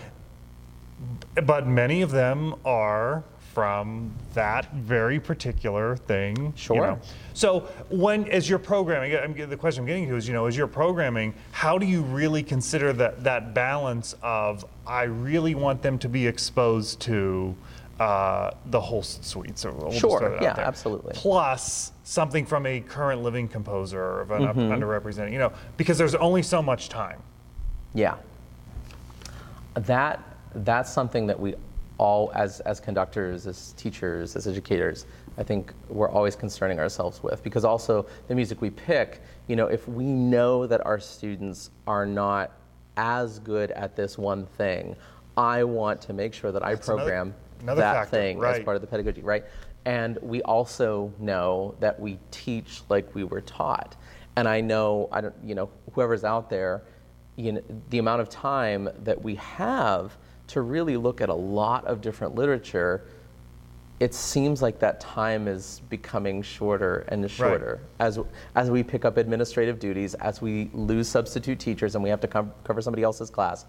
But 1.44 1.68
many 1.68 2.02
of 2.02 2.12
them 2.12 2.56
are 2.66 3.24
from 3.54 4.12
that 4.36 4.72
very 4.74 5.20
particular 5.20 5.96
thing. 5.98 6.36
you 6.38 6.54
Sure. 6.56 6.76
know. 6.88 7.00
So 7.34 7.62
when, 7.90 8.28
as 8.30 8.48
you're 8.50 8.60
programming, 8.60 9.16
I'm, 9.16 9.34
the 9.50 9.58
question 9.58 9.82
I'm 9.82 9.88
getting 9.88 10.08
to 10.10 10.16
is, 10.16 10.28
you 10.28 10.34
know, 10.34 10.46
as 10.46 10.56
you're 10.56 10.68
programming, 10.68 11.34
how 11.52 11.78
do 11.78 11.86
you 11.86 12.02
really 12.04 12.44
consider 12.44 12.94
that 12.94 13.24
that 13.24 13.54
balance 13.56 14.16
of 14.22 14.64
I 14.86 15.04
really 15.04 15.56
want 15.56 15.82
them 15.82 15.98
to 16.00 16.10
be 16.10 16.26
exposed 16.28 17.00
to 17.02 17.56
uh, 18.00 18.52
the 18.68 18.80
whole 18.80 19.04
suite? 19.04 19.58
So 19.58 19.72
we'll 19.72 19.92
Sure, 19.92 20.20
throw 20.20 20.30
that 20.30 20.36
out 20.38 20.42
yeah, 20.42 20.54
there. 20.54 20.66
absolutely. 20.66 21.14
Plus 21.16 21.92
something 22.04 22.46
from 22.46 22.66
a 22.66 22.80
current 22.82 23.24
living 23.24 23.48
composer 23.48 24.02
or 24.02 24.22
of 24.22 24.32
an 24.32 24.44
Mm-hmm. 24.44 24.60
underrepresented, 24.72 25.32
you 25.32 25.40
know, 25.40 25.52
because 25.78 25.98
there's 25.98 26.16
only 26.16 26.44
so 26.44 26.62
much 26.62 26.90
time. 26.90 27.22
Yeah. 27.94 28.16
That 29.76 30.24
that's 30.56 30.92
something 30.92 31.28
that 31.28 31.40
we 31.40 31.56
all 31.98 32.32
as 32.36 32.60
as 32.62 32.80
conductors, 32.80 33.48
as 33.48 33.74
teachers, 33.74 34.36
as 34.36 34.48
educators, 34.48 35.06
I 35.38 35.44
think 35.44 35.74
we're 35.90 36.10
always 36.10 36.36
concerning 36.36 36.80
ourselves 36.80 37.22
with 37.22 37.44
because 37.44 37.64
also 37.66 38.06
the 38.28 38.36
music 38.36 38.62
we 38.62 38.70
pick, 38.72 39.22
you 39.48 39.56
know, 39.56 39.68
if 39.68 39.88
we 39.88 40.06
know 40.06 40.66
that 40.68 40.84
our 40.86 41.00
students 41.00 41.70
are 41.86 42.06
not 42.06 42.52
as 42.98 43.38
good 43.40 43.70
at 43.72 43.96
this 43.96 44.18
one 44.18 44.46
thing, 44.58 44.96
I 45.36 45.64
want 45.64 46.02
to 46.02 46.14
make 46.14 46.34
sure 46.34 46.52
that 46.52 46.64
I 46.64 46.72
another- 46.72 46.84
program 46.84 47.22
another 47.22 47.36
that 47.66 47.78
factor, 47.78 48.10
thing 48.12 48.44
as 48.44 48.60
part 48.64 48.76
of 48.76 48.82
the 48.82 48.88
pedagogy, 48.88 49.22
right? 49.22 49.46
And 49.86 50.18
we 50.22 50.42
also 50.42 51.14
know 51.20 51.76
that 51.80 52.00
we 52.00 52.20
teach 52.32 52.82
like 52.90 53.14
we 53.16 53.24
were 53.24 53.42
taught. 53.42 53.96
And 54.36 54.48
I 54.48 54.62
know, 54.62 55.08
I 55.12 55.22
don't, 55.22 55.36
you 55.44 55.56
know, 55.56 55.70
whoever's 55.94 56.24
out 56.24 56.50
there, 56.50 56.84
you 57.38 57.54
know, 57.54 57.62
the 57.90 58.00
amount 58.00 58.22
of 58.22 58.30
time 58.30 58.90
that 59.04 59.22
we 59.22 59.36
have 59.36 60.18
to 60.48 60.62
really 60.62 60.98
look 60.98 61.22
at 61.22 61.30
a 61.30 61.34
lot 61.34 61.86
of 61.86 62.02
different 62.02 62.36
literature, 62.36 63.06
it 64.00 64.14
seems 64.14 64.62
like 64.62 64.80
that 64.80 65.00
time 65.00 65.48
is 65.48 65.82
becoming 65.90 66.42
shorter 66.42 67.06
and 67.08 67.30
shorter 67.30 67.80
right. 68.00 68.06
as 68.06 68.20
as 68.56 68.70
we 68.70 68.84
pick 68.84 69.06
up 69.06 69.18
administrative 69.18 69.80
duties, 69.80 70.14
as 70.16 70.42
we 70.42 70.70
lose 70.74 71.08
substitute 71.08 71.60
teachers, 71.60 71.96
and 71.96 72.04
we 72.04 72.10
have 72.10 72.22
to 72.22 72.28
com- 72.28 72.54
cover 72.64 72.82
somebody 72.82 73.04
else's 73.04 73.30
class. 73.30 73.66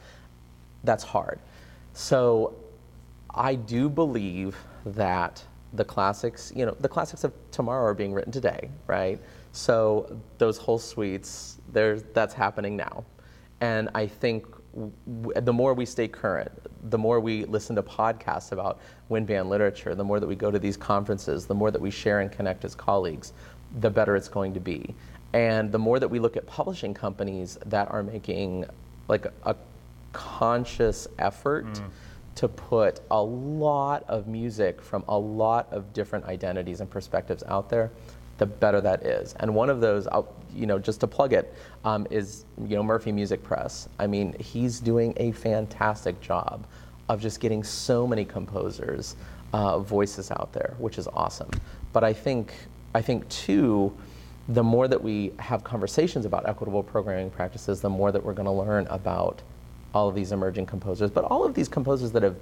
That's 0.84 1.02
hard. 1.02 1.40
So, 1.94 2.54
I 3.34 3.54
do 3.54 3.88
believe 3.88 4.56
that 4.86 5.42
the 5.74 5.84
classics, 5.84 6.52
you 6.54 6.64
know, 6.64 6.76
the 6.80 6.88
classics 6.88 7.24
of 7.24 7.32
tomorrow 7.50 7.84
are 7.84 7.94
being 7.94 8.12
written 8.12 8.32
today, 8.32 8.70
right? 8.86 9.20
So 9.52 10.18
those 10.38 10.56
whole 10.56 10.78
suites, 10.78 11.58
there's 11.72 12.02
that's 12.14 12.34
happening 12.34 12.76
now, 12.76 13.04
and 13.60 13.90
I 13.94 14.06
think 14.06 14.46
the 15.14 15.52
more 15.52 15.74
we 15.74 15.84
stay 15.84 16.08
current, 16.08 16.52
the 16.90 16.98
more 16.98 17.20
we 17.20 17.44
listen 17.46 17.74
to 17.76 17.82
podcasts 17.82 18.52
about 18.52 18.80
wind 19.08 19.26
band 19.26 19.50
literature, 19.50 19.94
the 19.94 20.04
more 20.04 20.20
that 20.20 20.26
we 20.26 20.36
go 20.36 20.50
to 20.50 20.58
these 20.58 20.76
conferences, 20.76 21.46
the 21.46 21.54
more 21.54 21.70
that 21.70 21.80
we 21.80 21.90
share 21.90 22.20
and 22.20 22.30
connect 22.30 22.64
as 22.64 22.74
colleagues, 22.74 23.32
the 23.80 23.90
better 23.90 24.14
it's 24.14 24.28
going 24.28 24.54
to 24.54 24.60
be. 24.60 24.94
And 25.32 25.72
the 25.72 25.78
more 25.78 25.98
that 25.98 26.08
we 26.08 26.18
look 26.18 26.36
at 26.36 26.46
publishing 26.46 26.94
companies 26.94 27.58
that 27.66 27.90
are 27.90 28.02
making 28.02 28.66
like 29.08 29.26
a 29.44 29.56
conscious 30.12 31.08
effort 31.18 31.66
mm. 31.66 31.90
To 32.38 32.46
put 32.46 33.00
a 33.10 33.20
lot 33.20 34.04
of 34.06 34.28
music 34.28 34.80
from 34.80 35.04
a 35.08 35.18
lot 35.18 35.66
of 35.72 35.92
different 35.92 36.24
identities 36.26 36.80
and 36.80 36.88
perspectives 36.88 37.42
out 37.48 37.68
there, 37.68 37.90
the 38.36 38.46
better 38.46 38.80
that 38.80 39.04
is. 39.04 39.34
And 39.40 39.52
one 39.52 39.68
of 39.68 39.80
those, 39.80 40.06
I'll, 40.06 40.32
you 40.54 40.64
know, 40.64 40.78
just 40.78 41.00
to 41.00 41.08
plug 41.08 41.32
it, 41.32 41.52
um, 41.84 42.06
is 42.10 42.44
you 42.64 42.76
know 42.76 42.82
Murphy 42.84 43.10
Music 43.10 43.42
Press. 43.42 43.88
I 43.98 44.06
mean, 44.06 44.36
he's 44.38 44.78
doing 44.78 45.14
a 45.16 45.32
fantastic 45.32 46.20
job 46.20 46.64
of 47.08 47.20
just 47.20 47.40
getting 47.40 47.64
so 47.64 48.06
many 48.06 48.24
composers' 48.24 49.16
uh, 49.52 49.80
voices 49.80 50.30
out 50.30 50.52
there, 50.52 50.76
which 50.78 50.96
is 50.96 51.08
awesome. 51.08 51.50
But 51.92 52.04
I 52.04 52.12
think, 52.12 52.54
I 52.94 53.02
think 53.02 53.28
too, 53.30 53.92
the 54.46 54.62
more 54.62 54.86
that 54.86 55.02
we 55.02 55.32
have 55.40 55.64
conversations 55.64 56.24
about 56.24 56.48
equitable 56.48 56.84
programming 56.84 57.30
practices, 57.30 57.80
the 57.80 57.90
more 57.90 58.12
that 58.12 58.24
we're 58.24 58.32
going 58.32 58.46
to 58.46 58.52
learn 58.52 58.86
about 58.90 59.42
all 59.98 60.08
of 60.08 60.14
these 60.14 60.30
emerging 60.32 60.64
composers, 60.66 61.10
but 61.10 61.24
all 61.24 61.44
of 61.44 61.54
these 61.54 61.68
composers 61.68 62.12
that 62.12 62.22
have 62.22 62.36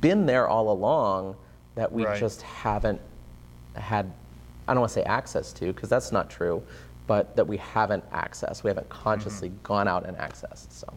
been 0.00 0.26
there 0.26 0.48
all 0.48 0.70
along 0.72 1.36
that 1.76 1.92
we 1.92 2.04
Right. 2.04 2.18
just 2.18 2.42
haven't 2.42 3.00
had, 3.74 4.10
I 4.66 4.74
don't 4.74 4.80
want 4.80 4.90
to 4.92 4.94
say 5.00 5.04
access 5.04 5.52
to, 5.54 5.72
because 5.72 5.88
that's 5.88 6.10
not 6.10 6.28
true, 6.28 6.62
but 7.06 7.36
that 7.36 7.46
we 7.46 7.58
haven't 7.58 8.08
accessed. 8.10 8.64
We 8.64 8.70
haven't 8.70 8.88
consciously 8.88 9.52
gone 9.62 9.86
out 9.86 10.04
and 10.06 10.16
accessed. 10.18 10.72
So, 10.72 10.92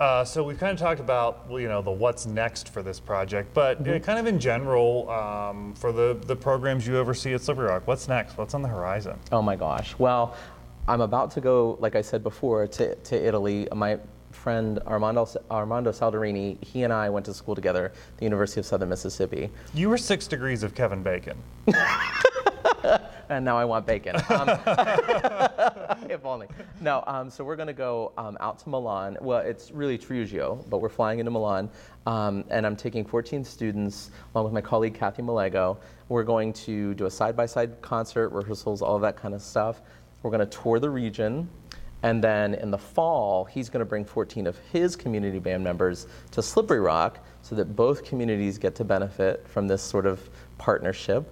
Uh, 0.00 0.24
so 0.24 0.42
we've 0.44 0.58
kind 0.60 0.72
of 0.72 0.78
talked 0.78 1.00
about 1.00 1.48
well, 1.48 1.58
you 1.60 1.68
know 1.68 1.82
the 1.82 1.90
what's 1.90 2.24
next 2.24 2.68
for 2.68 2.82
this 2.84 3.00
project, 3.00 3.52
but 3.52 3.80
uh, 3.86 3.98
kind 3.98 4.18
of 4.18 4.26
in 4.26 4.38
general 4.38 5.10
um, 5.10 5.74
for 5.74 5.90
the 5.90 6.16
the 6.26 6.36
programs 6.36 6.86
you 6.86 6.96
oversee 6.96 7.34
at 7.34 7.40
Slippery 7.42 7.66
Rock, 7.66 7.82
what's 7.86 8.06
next? 8.06 8.38
What's 8.38 8.54
on 8.54 8.62
the 8.62 8.68
horizon? 8.68 9.16
oh 9.32 9.42
my 9.42 9.56
gosh. 9.56 9.96
Well, 9.98 10.34
I'm 10.86 11.00
about 11.00 11.32
to 11.32 11.40
go, 11.40 11.76
like 11.80 11.96
I 11.96 12.02
said 12.02 12.22
before, 12.22 12.66
to, 12.68 12.94
to 12.94 13.14
Italy. 13.28 13.66
My 13.74 13.98
friend 14.30 14.78
Armando, 14.86 15.28
Armando 15.50 15.92
Saldarini, 15.92 16.62
he 16.64 16.82
and 16.82 16.92
I 16.92 17.10
went 17.10 17.26
to 17.26 17.34
school 17.34 17.54
together 17.54 17.86
at 17.86 18.16
the 18.18 18.24
University 18.24 18.60
of 18.60 18.66
Southern 18.66 18.88
Mississippi. 18.88 19.50
You 19.74 19.88
were 19.88 19.98
six 19.98 20.26
degrees 20.26 20.62
of 20.62 20.74
Kevin 20.74 21.02
Bacon. 21.02 21.36
and 23.28 23.44
now 23.44 23.58
I 23.58 23.64
want 23.64 23.86
bacon. 23.86 24.16
Um, 24.28 24.48
if 26.10 26.24
only. 26.24 26.46
No, 26.80 27.02
um, 27.06 27.30
so 27.30 27.44
we're 27.44 27.56
going 27.56 27.68
to 27.68 27.72
go 27.72 28.12
um, 28.16 28.36
out 28.40 28.58
to 28.60 28.68
Milan. 28.68 29.16
Well, 29.20 29.40
it's 29.40 29.70
really 29.70 29.98
Triuggio, 29.98 30.68
but 30.68 30.80
we're 30.80 30.88
flying 30.88 31.18
into 31.18 31.30
Milan, 31.30 31.70
um, 32.06 32.44
and 32.50 32.66
I'm 32.66 32.76
taking 32.76 33.04
14 33.04 33.44
students 33.44 34.10
along 34.34 34.44
with 34.44 34.54
my 34.54 34.60
colleague 34.60 34.94
Kathy 34.94 35.22
Malego. 35.22 35.76
We're 36.08 36.24
going 36.24 36.52
to 36.54 36.94
do 36.94 37.06
a 37.06 37.10
side-by-side 37.10 37.82
concert, 37.82 38.30
rehearsals, 38.30 38.82
all 38.82 38.96
of 38.96 39.02
that 39.02 39.16
kind 39.16 39.34
of 39.34 39.42
stuff. 39.42 39.82
We're 40.22 40.30
going 40.30 40.46
to 40.48 40.58
tour 40.58 40.78
the 40.80 40.90
region. 40.90 41.48
And 42.02 42.22
then 42.22 42.54
in 42.54 42.70
the 42.70 42.78
fall, 42.78 43.44
he's 43.44 43.68
going 43.68 43.80
to 43.80 43.84
bring 43.84 44.04
14 44.04 44.46
of 44.46 44.56
his 44.72 44.94
community 44.94 45.38
band 45.38 45.64
members 45.64 46.06
to 46.30 46.42
Slippery 46.42 46.80
Rock 46.80 47.18
so 47.42 47.54
that 47.56 47.74
both 47.74 48.04
communities 48.04 48.58
get 48.58 48.74
to 48.76 48.84
benefit 48.84 49.46
from 49.48 49.66
this 49.66 49.82
sort 49.82 50.06
of 50.06 50.28
partnership. 50.58 51.28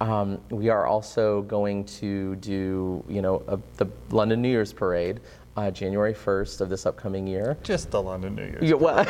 Um, 0.00 0.40
we 0.50 0.68
are 0.68 0.86
also 0.86 1.42
going 1.42 1.84
to 1.84 2.36
do, 2.36 3.04
you 3.08 3.22
know, 3.22 3.42
a, 3.46 3.58
the 3.76 3.86
London 4.10 4.42
New 4.42 4.48
Year's 4.48 4.72
Parade, 4.72 5.20
uh, 5.56 5.70
January 5.70 6.12
1st 6.12 6.60
of 6.60 6.68
this 6.68 6.86
upcoming 6.86 7.26
year. 7.26 7.56
Just 7.62 7.90
the 7.90 8.02
London 8.02 8.34
New 8.34 8.42
Year's. 8.44 8.68
Yeah, 8.68 8.74
well, 8.74 9.06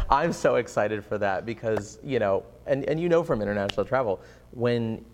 I'm 0.10 0.32
so 0.32 0.56
excited 0.56 1.04
for 1.04 1.18
that 1.18 1.44
because, 1.44 1.98
you 2.02 2.18
know, 2.18 2.44
and, 2.66 2.84
and 2.86 2.98
you 2.98 3.08
know 3.08 3.22
from 3.22 3.42
international 3.42 3.84
travel, 3.84 4.20
when, 4.52 5.04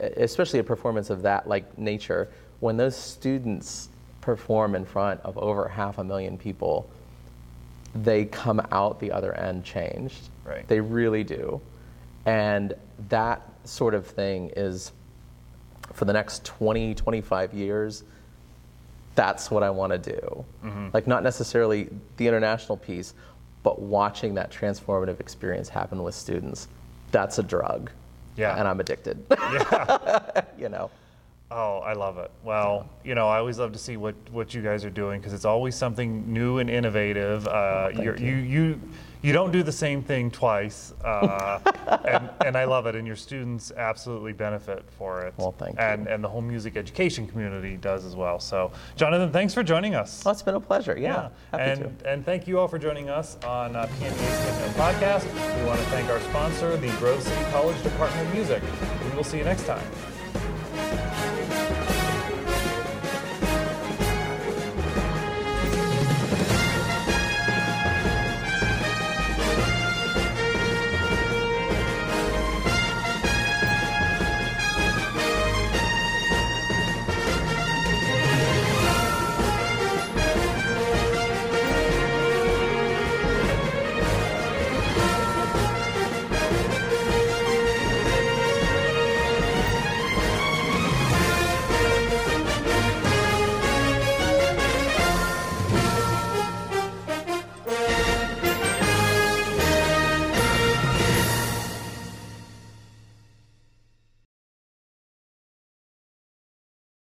especially 0.00 0.60
a 0.60 0.64
performance 0.64 1.10
of 1.10 1.22
that 1.22 1.46
like 1.46 1.76
nature, 1.78 2.30
when 2.60 2.76
those 2.76 2.96
students 2.96 3.90
perform 4.22 4.74
in 4.74 4.86
front 4.86 5.20
of 5.20 5.36
over 5.36 5.68
half 5.68 5.98
a 5.98 6.04
million 6.04 6.38
people, 6.38 6.88
they 7.94 8.24
come 8.24 8.60
out 8.72 8.98
the 9.00 9.12
other 9.12 9.34
end 9.34 9.64
changed. 9.64 10.30
Right. 10.46 10.66
They 10.66 10.80
really 10.80 11.24
do. 11.24 11.60
And 12.24 12.72
that 13.10 13.42
sort 13.64 13.92
of 13.94 14.06
thing 14.06 14.50
is 14.56 14.92
for 15.92 16.06
the 16.06 16.12
next 16.12 16.44
20, 16.44 16.94
25 16.94 17.52
years, 17.52 18.04
that's 19.14 19.50
what 19.50 19.62
I 19.62 19.68
want 19.68 19.92
to 19.92 19.98
do. 19.98 20.44
Mm-hmm. 20.64 20.88
Like, 20.94 21.06
not 21.06 21.22
necessarily 21.22 21.90
the 22.16 22.26
international 22.26 22.78
piece, 22.78 23.12
but 23.62 23.80
watching 23.80 24.34
that 24.34 24.50
transformative 24.50 25.20
experience 25.20 25.68
happen 25.68 26.02
with 26.02 26.14
students. 26.14 26.68
That's 27.10 27.38
a 27.38 27.42
drug. 27.42 27.90
Yeah. 28.36 28.56
And 28.56 28.66
I'm 28.66 28.80
addicted. 28.80 29.22
Yeah. 29.30 30.44
you 30.58 30.70
know? 30.70 30.90
Oh, 31.54 31.80
I 31.84 31.92
love 31.92 32.16
it. 32.16 32.30
Well, 32.42 32.88
you 33.04 33.14
know, 33.14 33.28
I 33.28 33.36
always 33.38 33.58
love 33.58 33.72
to 33.72 33.78
see 33.78 33.98
what, 33.98 34.14
what 34.30 34.54
you 34.54 34.62
guys 34.62 34.86
are 34.86 34.90
doing 34.90 35.20
because 35.20 35.34
it's 35.34 35.44
always 35.44 35.74
something 35.74 36.32
new 36.32 36.58
and 36.58 36.70
innovative. 36.70 37.46
Uh, 37.46 37.90
you're, 37.94 38.16
you. 38.16 38.36
you 38.36 38.80
you 39.22 39.32
don't 39.32 39.52
do 39.52 39.62
the 39.62 39.72
same 39.72 40.02
thing 40.02 40.32
twice, 40.32 40.92
uh, 41.04 41.60
and, 42.08 42.28
and 42.44 42.56
I 42.56 42.64
love 42.64 42.86
it. 42.86 42.96
And 42.96 43.06
your 43.06 43.14
students 43.14 43.70
absolutely 43.70 44.32
benefit 44.32 44.82
for 44.98 45.22
it. 45.22 45.34
Well, 45.36 45.52
thank 45.52 45.76
you. 45.76 45.80
and, 45.80 46.08
And 46.08 46.24
the 46.24 46.28
whole 46.28 46.42
music 46.42 46.76
education 46.76 47.28
community 47.28 47.76
does 47.76 48.04
as 48.04 48.16
well. 48.16 48.40
So, 48.40 48.72
Jonathan, 48.96 49.30
thanks 49.30 49.54
for 49.54 49.62
joining 49.62 49.94
us. 49.94 50.24
Well, 50.24 50.32
it's 50.32 50.42
been 50.42 50.56
a 50.56 50.60
pleasure. 50.60 50.98
Yeah. 50.98 51.28
Happy 51.52 51.62
and, 51.62 51.98
to. 52.00 52.10
and 52.10 52.26
thank 52.26 52.48
you 52.48 52.58
all 52.58 52.66
for 52.66 52.80
joining 52.80 53.10
us 53.10 53.36
on 53.44 53.76
uh, 53.76 53.86
PMEA's 54.00 54.74
Podcast. 54.74 55.32
We 55.60 55.66
want 55.66 55.78
to 55.78 55.86
thank 55.86 56.10
our 56.10 56.20
sponsor, 56.22 56.76
the 56.76 56.90
Grove 56.98 57.22
City 57.22 57.44
College 57.52 57.80
Department 57.84 58.26
of 58.26 58.34
Music. 58.34 58.60
We 59.04 59.16
will 59.16 59.24
see 59.24 59.38
you 59.38 59.44
next 59.44 59.66
time. 59.66 59.86